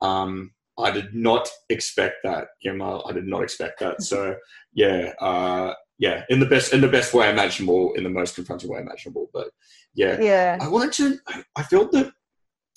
[0.00, 3.02] um, I did not expect that, Gemma.
[3.04, 4.02] I did not expect that.
[4.02, 4.36] So
[4.72, 8.70] yeah, uh, yeah, in the best in the best way imaginable, in the most confronting
[8.70, 9.28] way imaginable.
[9.32, 9.48] But
[9.94, 10.58] yeah, yeah.
[10.60, 11.42] I wanted to.
[11.56, 12.12] I felt that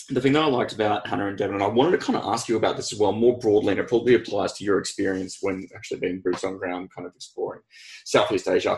[0.09, 2.25] the thing that I liked about Hannah and Deven, and I wanted to kind of
[2.25, 5.37] ask you about this as well, more broadly, and it probably applies to your experience
[5.41, 7.61] when actually being boots on ground, kind of exploring
[8.05, 8.77] Southeast Asia.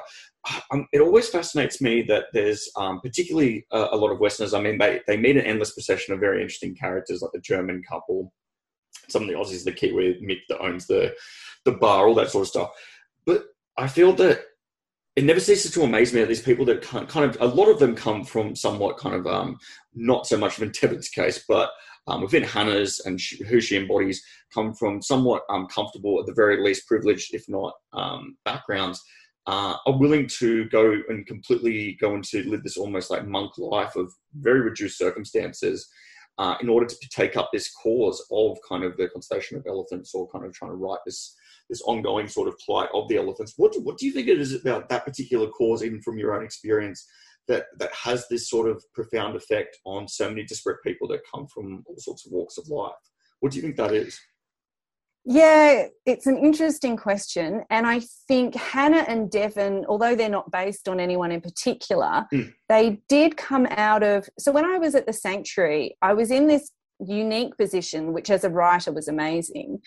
[0.72, 4.54] Um, it always fascinates me that there's um, particularly a, a, lot of Westerners.
[4.54, 7.82] I mean, they, they meet an endless procession of very interesting characters, like the German
[7.90, 8.34] couple,
[9.08, 11.14] some of the Aussies, the Kiwi Mick that owns the
[11.66, 12.70] the bar, all that sort of stuff.
[13.26, 13.46] But
[13.78, 14.42] I feel that
[15.16, 17.80] it never ceases to amaze me that these people that kind of a lot of
[17.80, 19.58] them come from somewhat kind of um,
[19.94, 21.70] not so much of Deven's case, but
[22.08, 24.22] um, within Hannah's and who she embodies
[24.54, 29.02] come from somewhat um, comfortable, at the very least privileged, if not um, backgrounds
[29.48, 33.96] uh, are willing to go and completely go into live this almost like monk life
[33.96, 35.90] of very reduced circumstances
[36.38, 40.14] uh, in order to take up this cause of kind of the conservation of elephants
[40.16, 41.36] or kind of trying to right this
[41.70, 43.54] this ongoing sort of plight of the elephants.
[43.56, 46.36] What do, what do you think it is about that particular cause, even from your
[46.36, 47.08] own experience,
[47.48, 51.48] that that has this sort of profound effect on so many disparate people that come
[51.48, 52.92] from all sorts of walks of life?
[53.40, 54.20] What do you think that is?
[55.26, 57.64] Yeah, it's an interesting question.
[57.70, 62.54] And I think Hannah and Deven, although they're not based on anyone in particular, mm.
[62.68, 64.28] they did come out of.
[64.38, 68.44] So when I was at the sanctuary, I was in this unique position, which as
[68.44, 69.80] a writer was amazing,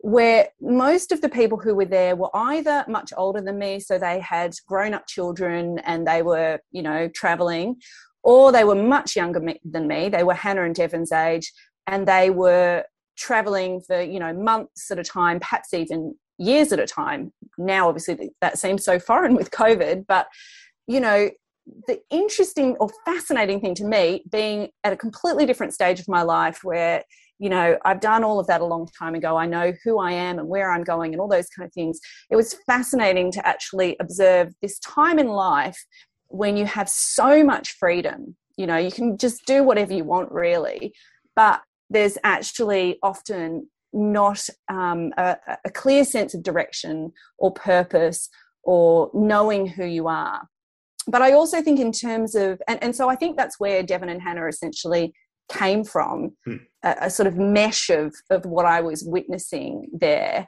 [0.00, 3.98] where most of the people who were there were either much older than me, so
[3.98, 7.76] they had grown up children and they were, you know, traveling,
[8.22, 10.10] or they were much younger than me.
[10.10, 11.50] They were Hannah and Deven's age,
[11.86, 12.84] and they were
[13.16, 17.32] traveling for you know months at a time perhaps even years at a time.
[17.58, 20.26] Now obviously that seems so foreign with covid but
[20.86, 21.30] you know
[21.86, 26.22] the interesting or fascinating thing to me being at a completely different stage of my
[26.22, 27.04] life where
[27.38, 29.36] you know i've done all of that a long time ago.
[29.36, 32.00] I know who i am and where i'm going and all those kind of things.
[32.30, 35.78] It was fascinating to actually observe this time in life
[36.28, 38.36] when you have so much freedom.
[38.56, 40.92] You know you can just do whatever you want really.
[41.36, 48.28] But there's actually often not um, a, a clear sense of direction or purpose
[48.62, 50.48] or knowing who you are.
[51.06, 54.10] But I also think, in terms of, and, and so I think that's where Deven
[54.10, 55.12] and Hannah essentially
[55.50, 56.56] came from hmm.
[56.84, 60.46] a, a, sort of mesh of, of what I was witnessing there.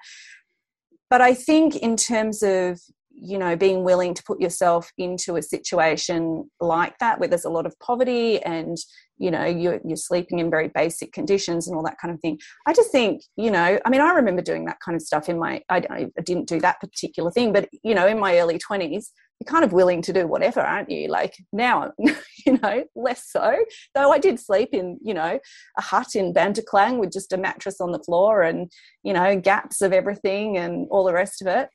[1.10, 2.80] But I think, in terms of,
[3.16, 7.50] you know, being willing to put yourself into a situation like that where there's a
[7.50, 8.76] lot of poverty and
[9.16, 12.38] you know you're, you're sleeping in very basic conditions and all that kind of thing.
[12.66, 15.38] I just think you know i mean i remember doing that kind of stuff in
[15.38, 19.06] my i, I didn't do that particular thing but you know in my early 20s
[19.40, 21.08] you're kind of willing to do whatever aren't you?
[21.08, 23.56] Like now you know less so.
[23.94, 25.38] Though i did sleep in you know
[25.78, 28.70] a hut in Bantaklang with just a mattress on the floor and
[29.02, 31.68] you know gaps of everything and all the rest of it.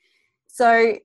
[0.47, 0.97] So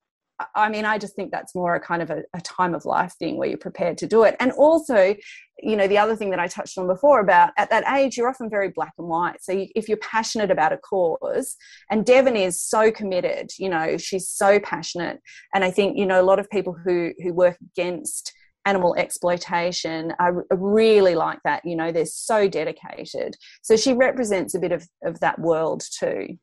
[0.54, 3.14] I mean, I just think that's more a kind of a, a, time of life
[3.18, 4.36] thing where you're prepared to do it.
[4.40, 5.14] And also,
[5.62, 8.28] you know, the other thing that I touched on before about at that age, you're
[8.28, 9.42] often very black and white.
[9.42, 11.56] So you, if you're passionate about a cause,
[11.90, 15.20] and Deven is so committed, you know, she's so passionate.
[15.54, 18.32] And I think, you know, a lot of people who, who work against
[18.66, 21.64] animal exploitation are really like that.
[21.64, 23.36] You know, they're so dedicated.
[23.62, 26.38] So she represents a bit of, of that world too.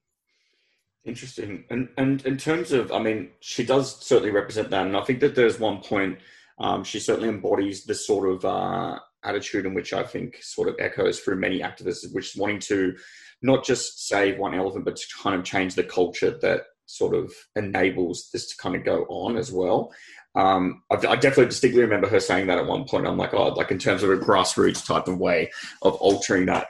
[1.03, 1.63] Interesting.
[1.69, 5.19] And and in terms of, I mean, she does certainly represent that, and I think
[5.21, 6.19] that there's one point
[6.59, 10.75] um, she certainly embodies this sort of uh, attitude in which I think sort of
[10.79, 12.95] echoes through many activists, which is wanting to
[13.41, 17.33] not just save one elephant, but to kind of change the culture that sort of
[17.55, 19.91] enables this to kind of go on as well.
[20.35, 23.07] Um, I, I, definitely distinctly remember her saying that at one point.
[23.07, 26.67] I'm like, oh, like in terms of a grassroots type of way of altering that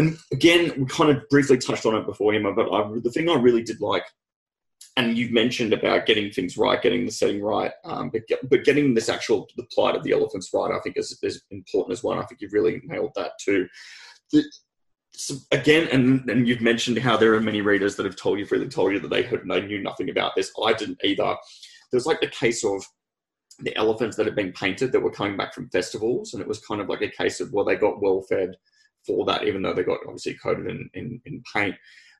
[0.00, 3.28] and again, we kind of briefly touched on it before, Irma, but I, the thing
[3.28, 4.04] I really did like,
[4.96, 8.64] and you've mentioned about getting things right, getting the setting right, um, but, get, but
[8.64, 12.02] getting this actual the plight of the elephants right, I think is, is important as
[12.02, 12.18] well.
[12.18, 13.68] I think you've really nailed that too.
[14.32, 14.42] The,
[15.12, 18.46] so again, and, and you've mentioned how there are many readers that have told you,
[18.46, 20.50] freely told you that they heard, they knew nothing about this.
[20.64, 21.36] I didn't either.
[21.92, 22.82] There's like the case of
[23.58, 26.60] the elephants that had been painted that were coming back from festivals, and it was
[26.60, 28.56] kind of like a case of well, they got well fed
[29.06, 31.74] for that, even though they got obviously coated in, in, in paint.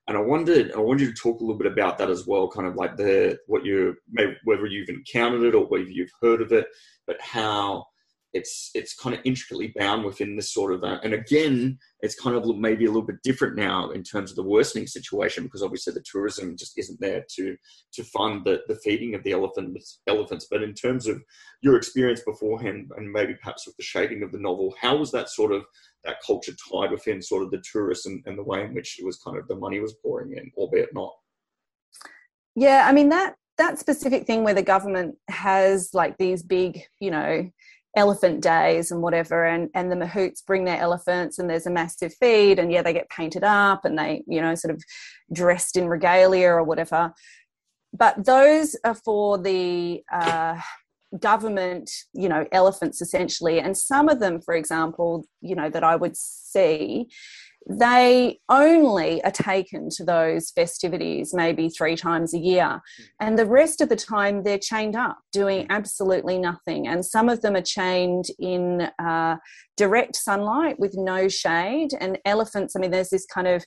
[0.09, 2.49] And I wondered, I wanted you to talk a little bit about that as well,
[2.49, 6.43] kind of like the what you maybe whether you've encountered it or whether you've heard
[6.43, 6.67] of it,
[7.07, 7.87] but how
[8.33, 12.37] it's it's kind of intricately bound within this sort of uh, and again it's kind
[12.37, 15.93] of maybe a little bit different now in terms of the worsening situation because obviously
[15.93, 17.57] the tourism just isn't there to
[17.93, 21.21] to fund the, the feeding of the elephants elephants but in terms of
[21.63, 25.29] your experience beforehand and maybe perhaps with the shaping of the novel how was that
[25.29, 25.65] sort of
[26.05, 29.05] that culture tied within sort of the tourists and, and the way in which it
[29.05, 31.13] was kind of the money was pouring in albeit not.
[32.57, 37.11] Yeah i mean that that specific thing where the government has like these big you
[37.11, 37.49] know
[37.97, 42.15] elephant days and whatever and and the mahouts bring their elephants and there's a massive
[42.15, 44.83] feed and yeah they get painted up and they you know sort of
[45.33, 47.13] dressed in regalia or whatever.
[47.93, 50.61] But those are for the uh,
[51.19, 55.97] government you know elephants essentially and some of them for example you know that i
[55.97, 57.09] would see
[57.69, 62.81] they only are taken to those festivities maybe three times a year.
[63.21, 66.89] And the rest of the time, they're chained up doing absolutely nothing.
[66.89, 69.37] And some of them are chained in uh,
[69.77, 71.91] direct sunlight with no shade.
[72.01, 73.65] And elephants, I mean, there's this kind of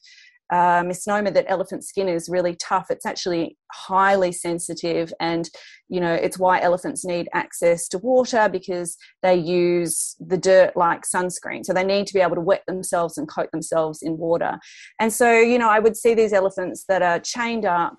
[0.54, 2.92] uh, misnomer that elephant skin is really tough.
[2.92, 5.50] It's actually highly sensitive, and
[5.90, 11.02] you know it's why elephants need access to water because they use the dirt like
[11.04, 11.66] sunscreen.
[11.66, 14.60] So they need to be able to wet themselves and coat themselves in water.
[15.00, 17.98] And so you know I would see these elephants that are chained up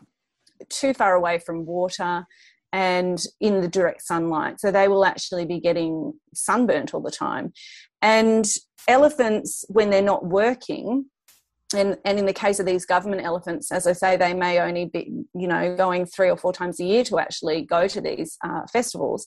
[0.69, 2.25] too far away from water
[2.73, 4.61] and in the direct sunlight.
[4.61, 7.53] So they will actually be getting sunburnt all the time.
[8.01, 8.47] And
[8.87, 11.07] elephants, when they're not working,
[11.73, 14.87] and, and in the case of these government elephants, as I say, they may only
[14.87, 18.37] be, you know, going three or four times a year to actually go to these
[18.45, 19.25] uh, festivals.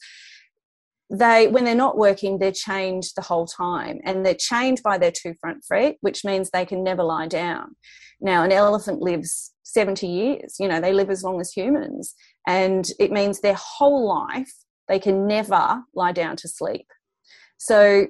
[1.10, 5.12] They, when they're not working, they're chained the whole time, and they're chained by their
[5.12, 7.76] two front feet, which means they can never lie down.
[8.20, 10.56] Now, an elephant lives 70 years.
[10.60, 12.14] You know, they live as long as humans,
[12.46, 14.52] and it means their whole life
[14.88, 16.88] they can never lie down to sleep.
[17.58, 18.08] So,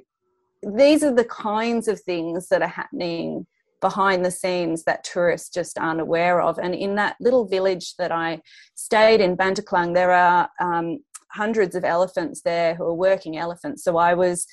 [0.63, 3.45] these are the kinds of things that are happening
[3.81, 6.57] behind the scenes that tourists just aren't aware of.
[6.57, 8.41] And in that little village that I
[8.75, 10.99] stayed in, Bantaklang, there are um,
[11.31, 13.83] hundreds of elephants there who are working elephants.
[13.83, 14.47] So I was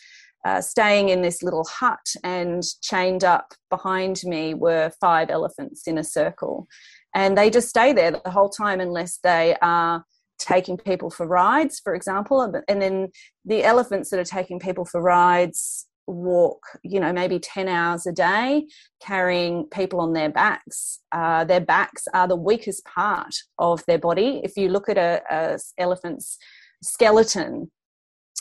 [0.44, 5.96] uh, staying in this little hut, and chained up behind me were five elephants in
[5.96, 6.66] a circle.
[7.14, 10.04] And they just stay there the whole time unless they are
[10.38, 12.42] taking people for rides, for example.
[12.68, 13.08] And then
[13.44, 18.12] the elephants that are taking people for rides walk, you know, maybe 10 hours a
[18.12, 18.66] day,
[19.00, 21.00] carrying people on their backs.
[21.12, 24.40] Uh, their backs are the weakest part of their body.
[24.44, 26.38] If you look at a, a elephant's
[26.82, 27.70] skeleton,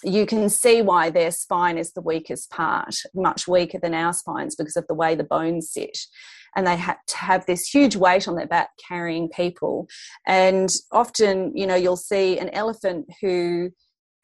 [0.03, 4.55] you can see why their spine is the weakest part, much weaker than our spines
[4.55, 5.97] because of the way the bones sit.
[6.55, 9.87] And they have to have this huge weight on their back carrying people.
[10.27, 13.71] And often, you know, you'll see an elephant who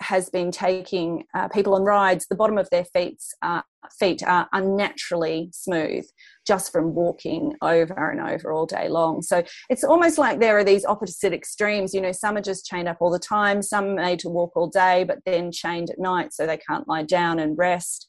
[0.01, 3.61] has been taking uh, people on rides, the bottom of their feet, uh,
[3.99, 6.05] feet are unnaturally smooth
[6.47, 9.21] just from walking over and over all day long.
[9.21, 11.93] So it's almost like there are these opposite extremes.
[11.93, 14.67] You know, some are just chained up all the time, some made to walk all
[14.67, 18.07] day, but then chained at night so they can't lie down and rest.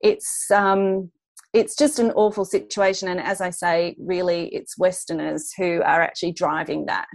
[0.00, 1.10] It's um,
[1.52, 6.32] it's just an awful situation, and as I say, really, it's Westerners who are actually
[6.32, 7.08] driving that.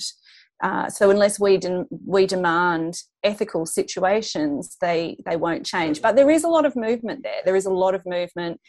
[0.63, 6.01] Uh, so unless we de- we demand ethical situations, they they won't change.
[6.01, 7.41] But there is a lot of movement there.
[7.43, 8.59] There is a lot of movement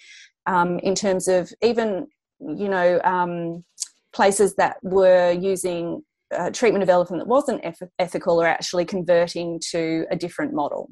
[0.46, 2.08] um, in terms of even
[2.40, 3.64] you know um,
[4.12, 6.02] places that were using
[6.36, 10.90] uh, treatment of elephant that wasn't eth- ethical are actually converting to a different model.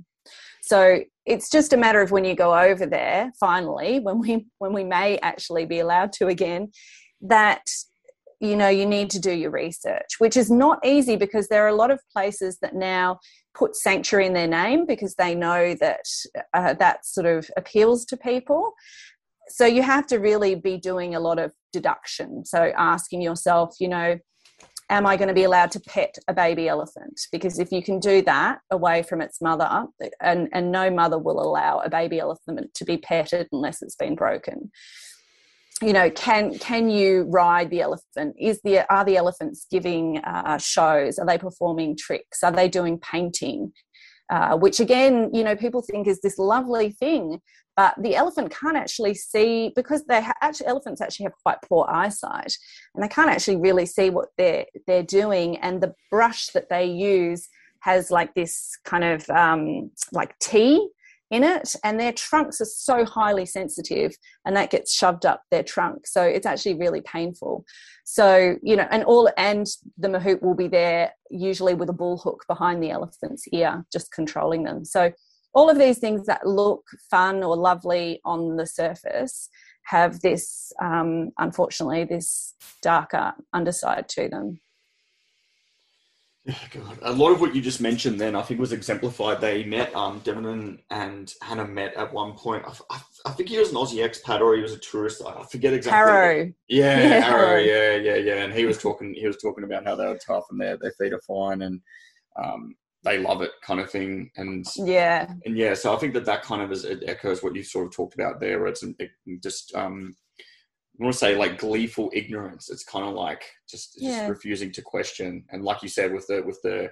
[0.62, 4.72] So it's just a matter of when you go over there, finally, when we when
[4.72, 6.70] we may actually be allowed to again,
[7.20, 7.64] that
[8.41, 11.68] you know you need to do your research which is not easy because there are
[11.68, 13.18] a lot of places that now
[13.55, 16.05] put sanctuary in their name because they know that
[16.53, 18.72] uh, that sort of appeals to people.
[19.49, 22.45] So you have to really be doing a lot of deduction.
[22.45, 24.18] So asking yourself you know
[24.91, 27.18] am i going to be allowed to pet a baby elephant?
[27.32, 29.87] Because if you can do that away from its mother
[30.20, 34.14] and, and no mother will allow a baby elephant to be petted unless it's been
[34.14, 34.70] broken
[35.83, 38.37] you know can can you ride the elephant?
[38.39, 41.18] Is the are the elephants giving uh, shows?
[41.18, 42.43] Are they performing tricks?
[42.43, 43.72] Are they doing painting?
[44.31, 47.41] Uh, which again you know people think is this lovely thing
[47.77, 51.87] but the elephant can't actually see because they ha- actually elephants actually have quite poor
[51.91, 52.57] eyesight
[52.95, 56.87] and they can't actually really see what they're they're doing and the brush that they
[56.87, 57.49] use
[57.81, 60.89] has like this kind of um, like tea
[61.31, 64.14] in it and their trunks are so highly sensitive
[64.45, 66.07] and that gets shoved up their trunk.
[66.07, 67.64] So it's actually really painful.
[68.05, 69.66] So you know and all and
[69.99, 74.12] the mahout will be there usually with a bull hook behind the elephant's ear just
[74.12, 74.85] controlling them.
[74.85, 75.12] So
[75.55, 79.49] all of these things that look fun or lovely on the surface
[79.85, 84.61] have this um, unfortunately this darker underside to them
[86.47, 86.99] God.
[87.03, 89.40] A lot of what you just mentioned then, I think, was exemplified.
[89.40, 92.64] They met, um, Deven and Hannah met at one point.
[92.66, 95.22] I, I, I, think he was an Aussie expat or he was a tourist.
[95.26, 96.12] I forget exactly.
[96.12, 96.53] Arrow.
[96.68, 97.59] Yeah, yeah, Arrow.
[97.59, 98.45] Yeah, yeah, yeah.
[98.45, 99.14] And he was talking.
[99.14, 101.62] He was talking about how they were tough and their their feet are fine.
[101.62, 101.80] And
[102.36, 102.74] um,
[103.05, 106.42] they love it kind of thing and yeah and yeah so i think that that
[106.42, 109.11] kind of is it echoes what you sort of talked about there where it's it
[109.42, 110.16] just um
[111.01, 112.70] I want to say like gleeful ignorance.
[112.70, 115.45] It's kind of like just, just refusing to question.
[115.51, 116.90] And like you said, with the with the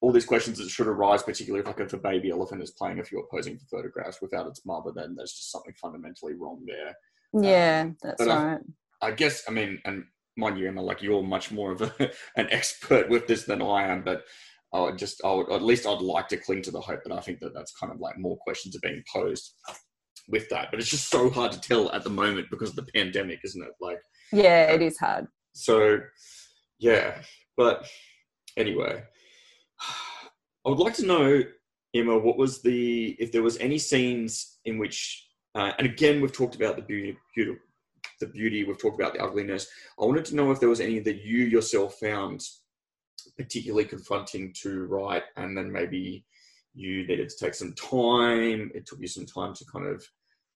[0.00, 2.98] all these questions that should arise, particularly if like if a baby elephant is playing,
[2.98, 7.42] if you're posing for photographs without its mother, then there's just something fundamentally wrong there.
[7.42, 8.60] yeah um, that's but I- right
[9.02, 10.04] I guess I mean, and
[10.36, 11.92] mind you, Irma, like you're much more of a,
[12.36, 14.24] an expert with this than I am, but
[14.72, 17.12] I would just, I would, at least I'd like to cling to the hope that
[17.12, 19.54] I think that that's kind of like more questions are being posed
[20.28, 20.68] with that.
[20.70, 23.62] But it's just so hard to tell at the moment because of the pandemic, isn't
[23.62, 23.72] it?
[23.80, 24.00] Like,
[24.32, 26.00] yeah it is hard so
[26.78, 27.14] yeah.
[27.56, 27.88] But
[28.56, 29.02] anyway,
[29.80, 31.42] I would like to know,
[31.94, 36.32] Irma, what was the, if there was any scenes in which, uh, and again, we've
[36.32, 37.58] talked about the beauty, beauty,
[38.20, 39.66] the beauty, we've talked about the ugliness.
[40.00, 42.42] I wanted to know if there was any that you yourself found
[43.38, 46.24] particularly confronting to write, and then maybe
[46.76, 48.70] you needed to take some time.
[48.74, 50.06] It took you some time to kind of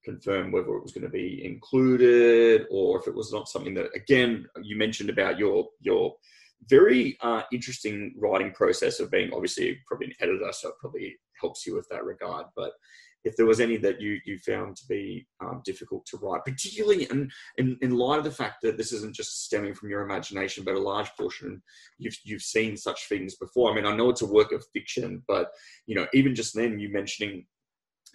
[0.04, 3.90] confirm whether it was going to be included, or if it was not something that.
[3.94, 6.14] Again, you mentioned about your your
[6.68, 11.66] very uh, interesting writing process of being obviously probably an editor, so it probably helps
[11.66, 12.46] you with that regard.
[12.54, 12.72] But
[13.24, 17.04] if there was any that you you found to be um, difficult to write, particularly
[17.04, 20.64] in, in in light of the fact that this isn't just stemming from your imagination,
[20.64, 21.62] but a large portion
[21.98, 23.70] you've you've seen such things before.
[23.70, 25.50] I mean, I know it's a work of fiction, but
[25.86, 27.46] you know, even just then, you mentioning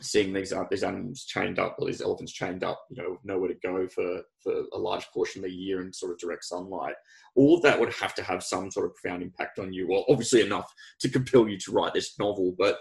[0.01, 3.49] seeing these uh, these animals chained up, or these elephants chained up, you know, nowhere
[3.49, 6.95] to go for for a large portion of the year in sort of direct sunlight.
[7.35, 9.87] All of that would have to have some sort of profound impact on you.
[9.87, 12.79] Well, obviously enough to compel you to write this novel, but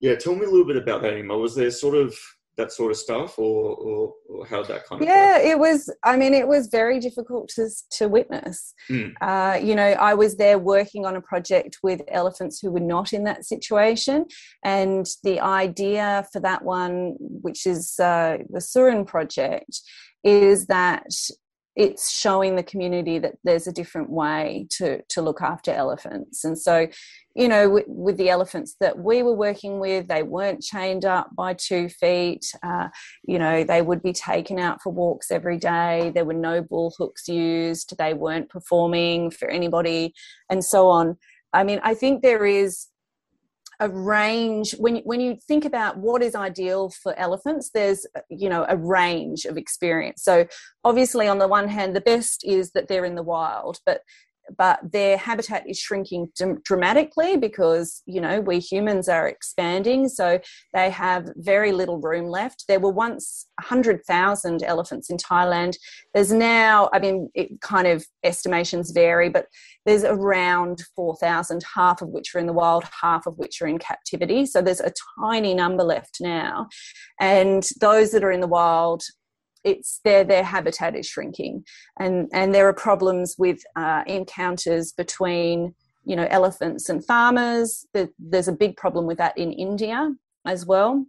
[0.00, 1.36] yeah, tell me a little bit about that, Irma.
[1.36, 2.14] Was there sort of
[2.56, 6.16] that sort of stuff, or or, or how that kind of yeah it was i
[6.16, 9.12] mean it was very difficult to to witness Mm.
[9.20, 13.12] uh, you know i was there working on a project with elephants who were not
[13.12, 14.26] in that situation
[14.64, 19.80] and the idea for that one which is uh, the surin project
[20.24, 21.06] is that
[21.76, 26.44] it's showing the community that there's a different way to to look after elephants.
[26.44, 26.88] And so
[27.34, 31.34] you know with, with the elephants that we were working with they weren't chained up
[31.36, 32.44] by two feet.
[32.62, 32.88] Uh,
[33.24, 36.10] you know they would be taken out for walks every day.
[36.14, 37.96] There were no bull hooks used.
[37.96, 40.14] They weren't performing for anybody
[40.48, 41.16] and so on.
[41.52, 42.86] I mean i think there is
[43.80, 48.66] a range when when you think about what is ideal for elephants there's you know
[48.68, 50.22] a range of experience.
[50.22, 50.46] So
[50.84, 54.02] obviously on the one hand the best is that they're in the wild but
[54.56, 60.40] but their habitat is shrinking dram- dramatically because you know we humans are expanding so
[60.74, 62.64] they have very little room left.
[62.68, 65.76] There were once 100,000 elephants in Thailand.
[66.14, 69.46] There's now i mean it kind of estimations vary but
[69.86, 73.78] there's around 4,000 half of which are in the wild half of which are in
[73.78, 74.46] captivity.
[74.46, 76.68] So there's a tiny number left now.
[77.20, 79.02] And those that are in the wild
[79.64, 81.64] it's their their habitat is shrinking.
[81.98, 87.86] And and there are problems with uh, encounters between you know elephants and farmers.
[88.18, 90.14] There's a big problem with that in india
[90.46, 91.06] as well.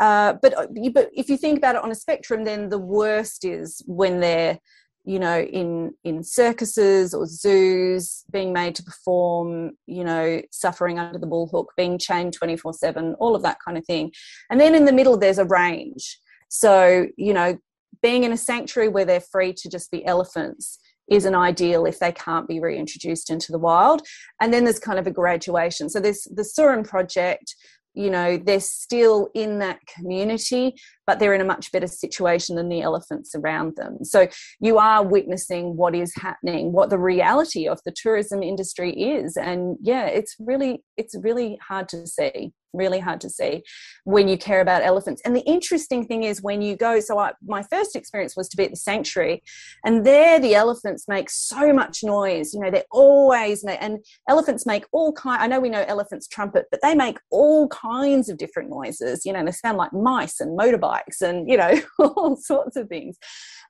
[0.00, 0.54] Uh, but
[0.92, 4.58] but if you think about it on a spectrum then the worst is when they're
[5.04, 11.18] you know in in circuses or zoos being made to perform you know suffering under
[11.18, 14.12] the bull hook being chained 24 7 all of that kind of thing.
[14.50, 17.58] And then in the middle there's a range so, you know,
[18.02, 20.78] being in a sanctuary where they're free to just be elephants
[21.10, 24.02] isn't ideal if they can't be reintroduced into the wild.
[24.40, 25.88] And then there's kind of a graduation.
[25.88, 27.54] So there's the Surin project,
[27.94, 30.74] you know, they're still in that community,
[31.06, 34.04] but they're in a much better situation than the elephants around them.
[34.04, 34.28] So
[34.60, 39.36] you are witnessing what is happening, what the reality of the tourism industry is.
[39.36, 43.62] And yeah, it's really, it's really hard to see really hard to see
[44.04, 45.22] when you care about elephants.
[45.24, 48.56] And the interesting thing is when you go, so I, my first experience was to
[48.56, 49.42] be at the sanctuary,
[49.84, 52.52] and there the elephants make so much noise.
[52.52, 55.42] You know, they're always and elephants make all kind.
[55.42, 59.24] I know we know elephants trumpet, but they make all kinds of different noises.
[59.24, 63.16] You know, they sound like mice and motorbikes, and you know all sorts of things.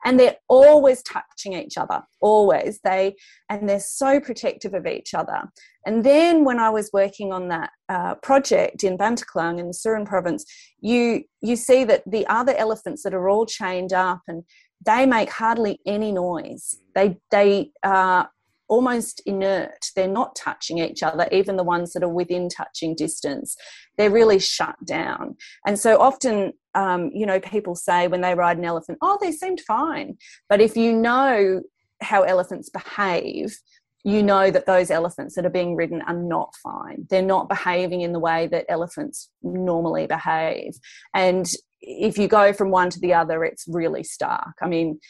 [0.04, 2.80] And they're always touching each other, always.
[2.84, 3.16] They
[3.48, 5.50] and they're so protective of each other.
[5.86, 10.06] And then when I was working on that uh, project in Bantaklang in the Surin
[10.06, 10.44] province,
[10.80, 14.44] you you see that the other elephants that are all chained up and
[14.84, 16.76] they make hardly any noise.
[16.94, 18.30] They they are
[18.68, 19.86] almost inert.
[19.96, 23.56] They're not touching each other, even the ones that are within touching distance.
[23.96, 25.36] They're really shut down.
[25.66, 29.32] And so often, um, you know, people say when they ride an elephant, oh, they
[29.32, 30.16] seemed fine.
[30.48, 31.62] But if you know
[32.00, 33.58] how elephants behave,
[34.04, 37.06] you know that those elephants that are being ridden are not fine.
[37.10, 40.74] They're not behaving in the way that elephants normally behave.
[41.14, 41.46] And
[41.80, 44.54] if you go from one to the other, it's really stark.
[44.62, 45.00] I mean,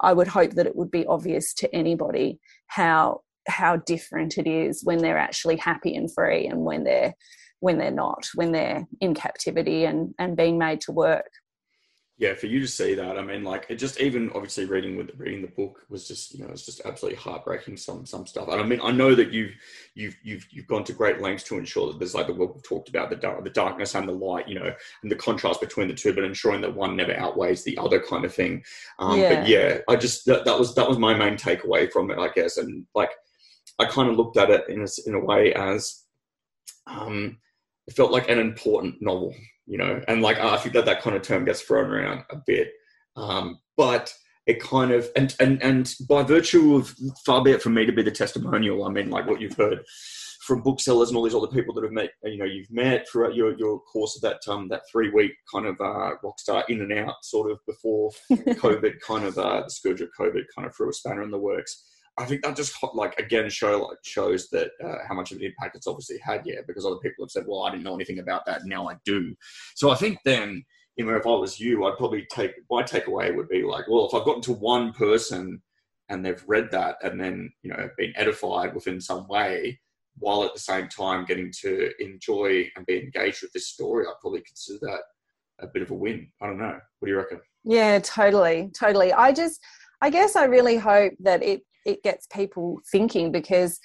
[0.00, 4.84] I would hope that it would be obvious to anybody how how different it is
[4.84, 7.14] when they're actually happy and free and when they're
[7.60, 11.30] when they're not, when they're in captivity and, and being made to work
[12.18, 15.12] yeah, for you to see that, I mean, like it just even obviously reading with
[15.16, 18.48] reading the book was just you know it's just absolutely heartbreaking some some stuff.
[18.48, 19.52] And I mean, I know that you've
[19.94, 22.62] you've you've you've gone to great lengths to ensure that there's like the what we've
[22.64, 25.86] talked about the dark, the darkness and the light, you know, and the contrast between
[25.86, 28.64] the two, but ensuring that one never outweighs the other kind of thing.
[28.98, 29.34] Um, yeah.
[29.36, 32.30] But yeah, I just that, that was that was my main takeaway from it, I
[32.34, 33.12] guess, and like
[33.78, 36.02] I kind of looked at it in a, in a way as
[36.88, 37.38] um,
[37.86, 39.36] it felt like an important novel
[39.68, 42.36] you know, and like I think that that kind of term gets thrown around a
[42.46, 42.72] bit,
[43.16, 44.12] um, but
[44.46, 46.94] it kind of and and and by virtue of
[47.24, 48.84] far be it from me to be the testimonial.
[48.84, 49.84] I mean, like what you've heard
[50.48, 53.34] from booksellers and all these other people that have met, you know, you've met throughout
[53.34, 56.92] your, your course of that um that three week kind of uh, rockstar in and
[56.92, 60.88] out sort of before COVID kind of uh, the scourge of COVID kind of threw
[60.88, 61.84] a spanner in the works.
[62.18, 65.44] I think that just like again show like shows that uh, how much of an
[65.44, 68.18] impact it's obviously had, yeah, because other people have said, well, I didn't know anything
[68.18, 69.34] about that, now I do.
[69.76, 70.64] So I think then,
[70.96, 74.06] you know, if I was you, I'd probably take my takeaway would be like, well,
[74.06, 75.62] if I've gotten to one person
[76.08, 79.78] and they've read that and then you know been edified within some way,
[80.18, 84.20] while at the same time getting to enjoy and be engaged with this story, I'd
[84.20, 85.00] probably consider that
[85.60, 86.28] a bit of a win.
[86.40, 86.78] I don't know.
[86.98, 87.40] What do you reckon?
[87.64, 89.12] Yeah, totally, totally.
[89.12, 89.60] I just,
[90.00, 93.80] I guess I really hope that it it gets people thinking because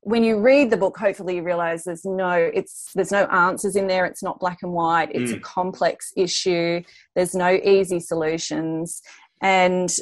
[0.00, 3.86] when you read the book hopefully you realize there's no it's there's no answers in
[3.86, 4.04] there.
[4.04, 5.10] It's not black and white.
[5.14, 5.38] It's mm.
[5.38, 6.82] a complex issue.
[7.14, 9.00] There's no easy solutions.
[9.40, 9.94] And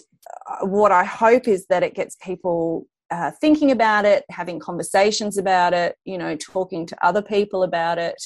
[0.48, 5.36] uh, what i hope is that it gets people uh, thinking about it having conversations
[5.36, 8.20] about it you know talking to other people about it.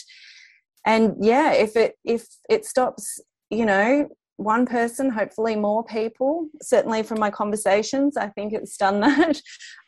[0.84, 3.20] And yeah if it if it stops
[3.50, 6.48] you know one person, hopefully more people.
[6.62, 9.40] Certainly from my conversations, I think it's done that.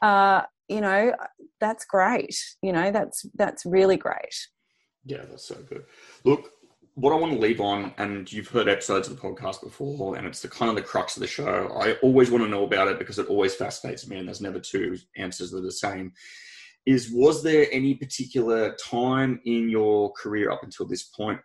[0.02, 1.14] Uh, you know,
[1.60, 2.36] that's great.
[2.62, 4.34] You know, that's that's really great.
[5.04, 5.84] Yeah, that's so good.
[6.24, 6.50] Look,
[6.94, 10.26] what I want to leave on, and you've heard episodes of the podcast before, and
[10.26, 11.68] it's the kind of the crux of the show.
[11.80, 14.60] I always want to know about it because it always fascinates me, and there's never
[14.60, 16.12] two answers that are the same.
[16.86, 21.40] Is was there any particular time in your career up until this point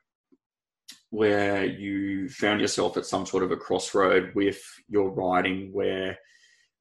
[1.14, 6.18] where you found yourself at some sort of a crossroad with your writing where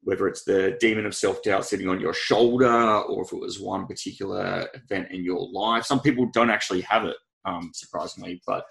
[0.05, 3.87] whether it's the demon of self-doubt sitting on your shoulder or if it was one
[3.87, 5.85] particular event in your life.
[5.85, 8.65] Some people don't actually have it um, surprisingly but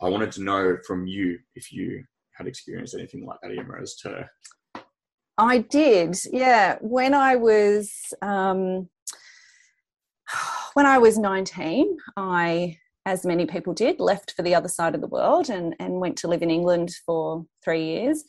[0.00, 3.96] i wanted to know from you if you had experienced anything like that Irma, as
[3.96, 4.28] to
[5.38, 6.76] i did yeah.
[6.80, 7.90] When i was
[8.22, 8.88] um,
[10.74, 12.76] when i was 19 i
[13.06, 16.16] as many people did, left for the other side of the world and, and went
[16.18, 18.24] to live in England for three years.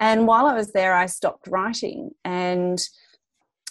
[0.00, 2.10] And while I was there, I stopped writing.
[2.24, 2.80] And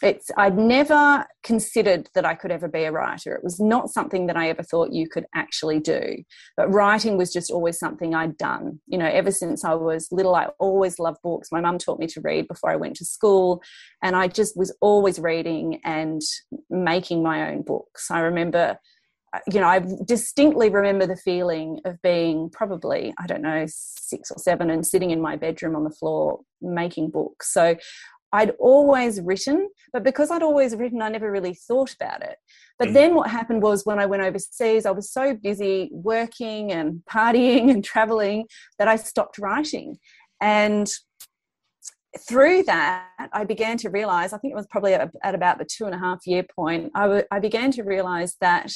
[0.02, 3.36] it's I'd never considered that I could ever be a writer.
[3.36, 6.24] It was not something that I ever thought you could actually do.
[6.58, 8.80] But writing was just always something I'd done.
[8.88, 11.52] You know, ever since I was little, I always loved books.
[11.52, 13.62] My mum taught me to read before I went to school,
[14.02, 16.22] and I just was always reading and
[16.70, 18.10] making my own books.
[18.10, 18.78] I remember
[19.52, 24.38] you know, I distinctly remember the feeling of being probably, I don't know, six or
[24.38, 27.54] seven and sitting in my bedroom on the floor making books.
[27.54, 27.76] So
[28.34, 32.38] I'd always written, but because I'd always written, I never really thought about it.
[32.80, 32.94] But mm.
[32.94, 37.70] then what happened was when I went overseas, I was so busy working and partying
[37.72, 38.46] and traveling
[38.80, 39.98] that I stopped writing.
[40.40, 40.90] And
[42.28, 45.86] through that, I began to realize, I think it was probably at, about the two
[45.86, 48.74] and a half year point, I, w- I began to realize that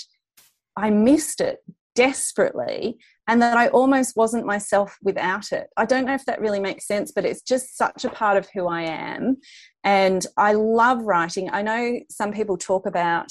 [0.76, 1.60] I missed it
[1.96, 2.98] desperately
[3.28, 5.68] and that I almost wasn't myself without it.
[5.78, 8.48] I don't know if that really makes sense, but it's just such a part of
[8.54, 9.38] who I am.
[9.84, 11.50] And I love writing.
[11.52, 13.30] I know some people talk about,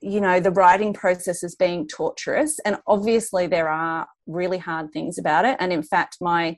[0.00, 2.58] you know, the writing process as being torturous.
[2.60, 5.56] And obviously, there are really hard things about it.
[5.60, 6.56] And in fact, my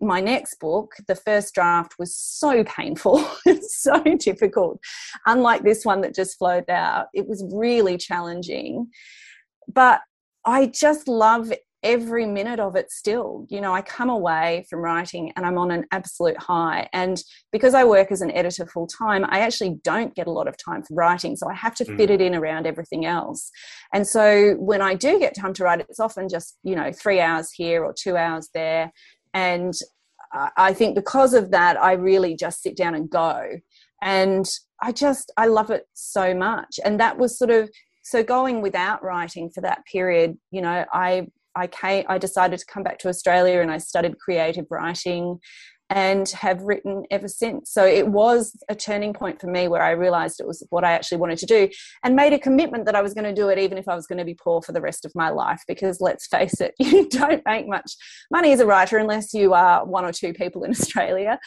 [0.00, 3.24] my next book, the first draft was so painful,
[3.62, 4.80] so difficult.
[5.26, 8.88] Unlike this one that just flowed out, it was really challenging.
[9.68, 10.00] But
[10.44, 13.46] I just love every minute of it still.
[13.48, 16.88] You know, I come away from writing and I'm on an absolute high.
[16.92, 17.22] And
[17.52, 20.56] because I work as an editor full time, I actually don't get a lot of
[20.62, 21.36] time for writing.
[21.36, 21.96] So I have to mm.
[21.96, 23.50] fit it in around everything else.
[23.94, 27.20] And so when I do get time to write, it's often just, you know, three
[27.20, 28.92] hours here or two hours there
[29.34, 29.74] and
[30.56, 33.58] I think because of that, I really just sit down and go.
[34.02, 34.48] And
[34.82, 36.78] I just I love it so much.
[36.84, 37.68] And that was sort of
[38.02, 42.66] so going without writing for that period, you know, I I came I decided to
[42.66, 45.38] come back to Australia and I studied creative writing
[45.90, 47.72] and have written ever since.
[47.72, 50.92] So it was a turning point for me where I realized it was what I
[50.92, 51.68] actually wanted to do
[52.04, 54.06] and made a commitment that I was going to do it even if I was
[54.06, 55.62] going to be poor for the rest of my life.
[55.66, 57.92] Because let's face it, you don't make much
[58.30, 61.40] money as a writer unless you are one or two people in Australia.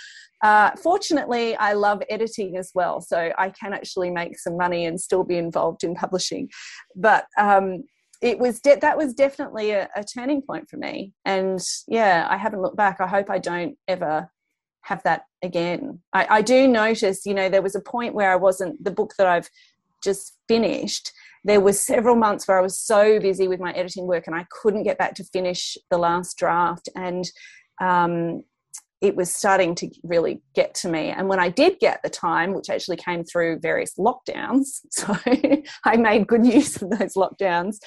[0.43, 4.99] Uh, fortunately, I love editing as well, so I can actually make some money and
[4.99, 6.49] still be involved in publishing.
[6.97, 7.85] But um,
[8.21, 12.37] it was de- that was definitely a, a, turning point for me and yeah i
[12.37, 14.29] haven't looked back i hope i don't ever
[14.83, 18.35] have that again I, I do notice you know there was a point where i
[18.35, 19.49] wasn't the book that i've
[20.03, 21.11] just finished
[21.45, 24.45] there was several months where i was so busy with my editing work and i
[24.61, 27.25] couldn't get back to finish the last draft and
[27.81, 28.43] um,
[29.03, 31.09] it was starting to really get to me.
[31.09, 35.13] And when I did get the time, which actually came through various lockdowns, so
[35.83, 37.79] I made good use of those lockdowns,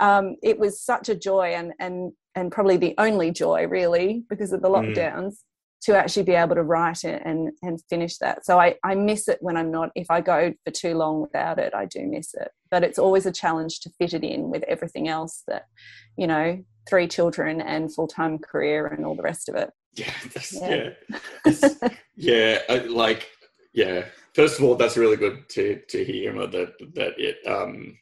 [0.00, 4.52] um, it was such a joy and and and probably the only joy really because
[4.52, 4.94] of the mm.
[4.94, 5.38] lockdowns mm.
[5.84, 8.44] To actually be able to write it and and finish that.
[8.44, 11.58] So I, I miss it when i'm not if i go for too long without
[11.58, 12.50] it i do miss it.
[12.70, 15.64] But it's always a challenge to fit it in with everything else that
[16.16, 19.70] you know three children and full-time career and all the rest of it.
[19.96, 20.12] Yeah
[20.52, 20.90] yeah.
[21.46, 23.28] yeah, yeah I, like
[23.72, 24.06] yeah.
[24.34, 27.96] First of all that's really good to to hear that that it um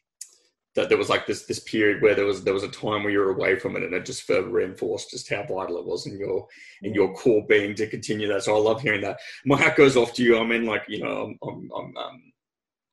[0.75, 3.11] that there was like this this period where there was there was a time where
[3.11, 6.07] you were away from it and it just further reinforced just how vital it was
[6.07, 6.47] in your
[6.81, 8.43] in your core being to continue that.
[8.43, 9.19] So i love hearing that.
[9.45, 10.37] My hat goes off to you.
[10.37, 12.33] I mean like you know i'm, I'm, I'm um,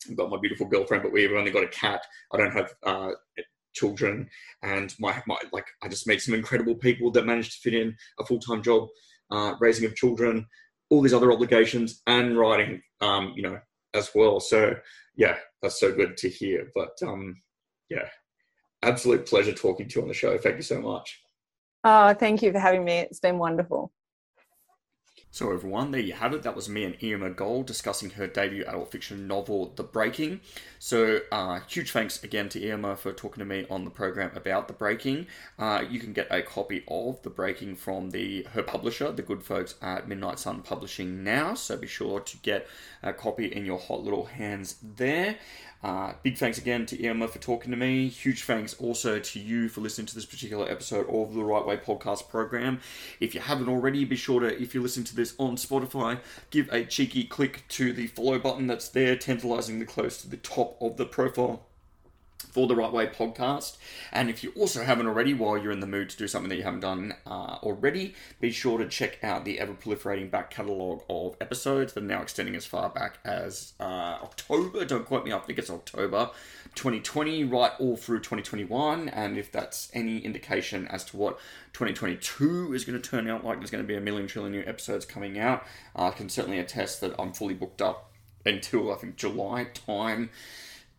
[0.09, 2.05] I've got my beautiful girlfriend but we've only got a cat.
[2.33, 3.12] I don't have uh,
[3.72, 4.28] children.
[4.62, 7.97] And my, my like i just meet some incredible people that manage to fit in
[8.18, 8.89] a full-time job
[9.31, 10.47] uh, raising of children
[10.91, 13.59] all these other obligations and writing um, you know
[13.95, 14.39] as well.
[14.39, 14.74] So
[15.16, 16.70] yeah that's so good to hear.
[16.74, 17.37] But um
[17.91, 18.09] yeah,
[18.82, 20.38] absolute pleasure talking to you on the show.
[20.38, 21.20] Thank you so much.
[21.84, 22.99] Oh, thank you for having me.
[22.99, 23.93] It's been wonderful.
[25.32, 26.43] So, everyone, there you have it.
[26.43, 30.41] That was me and Irma Gold discussing her debut adult fiction novel, The Breaking.
[30.80, 34.66] So, uh, huge thanks again to Irma for talking to me on the program about
[34.66, 35.28] The Breaking.
[35.57, 39.45] Uh, you can get a copy of The Breaking from the her publisher, the good
[39.45, 41.55] folks at Midnight Sun Publishing now.
[41.55, 42.66] So, be sure to get
[43.05, 45.36] a copy in your hot little hands there.
[45.83, 48.09] Uh, big thanks again to Irma for talking to me.
[48.09, 51.78] Huge thanks also to you for listening to this particular episode of the Right Way
[51.78, 52.81] podcast program.
[53.18, 56.18] If you haven't already, be sure to, if you're listening to this on Spotify,
[56.51, 60.76] give a cheeky click to the follow button that's there, tantalizingly close to the top
[60.83, 61.62] of the profile
[62.51, 63.76] for the Right Way podcast.
[64.12, 66.57] And if you also haven't already, while you're in the mood to do something that
[66.57, 71.03] you haven't done uh, already, be sure to check out the ever proliferating back catalogue
[71.09, 74.84] of episodes that are now extending as far back as uh, October.
[74.84, 76.30] Don't quote me, I think it's October
[76.74, 79.09] 2020, right all through 2021.
[79.09, 81.38] And if that's any indication as to what
[81.72, 84.64] 2022 is going to turn out like, there's going to be a million trillion new
[84.66, 85.64] episodes coming out.
[85.96, 88.11] Uh, I can certainly attest that I'm fully booked up
[88.44, 90.30] until I think July time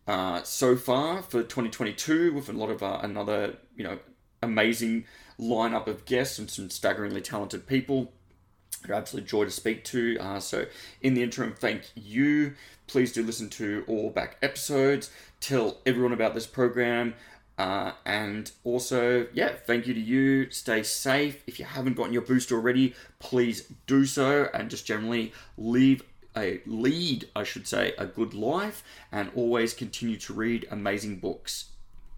[0.06, 3.98] uh, so far for 2022 with a lot of uh, another you know
[4.42, 5.04] amazing
[5.38, 8.12] lineup of guests and some staggeringly talented people.
[8.86, 10.18] You're absolute joy to speak to.
[10.20, 10.66] Uh, so
[11.00, 12.54] in the interim, thank you.
[12.88, 15.10] Please do listen to all back episodes.
[15.40, 17.14] Tell everyone about this program.
[17.58, 20.50] Uh, and also, yeah, thank you to you.
[20.50, 21.44] Stay safe.
[21.46, 24.48] If you haven't gotten your booster already, please do so.
[24.52, 26.02] And just generally leave
[26.36, 31.66] a lead, I should say, a good life and always continue to read amazing books.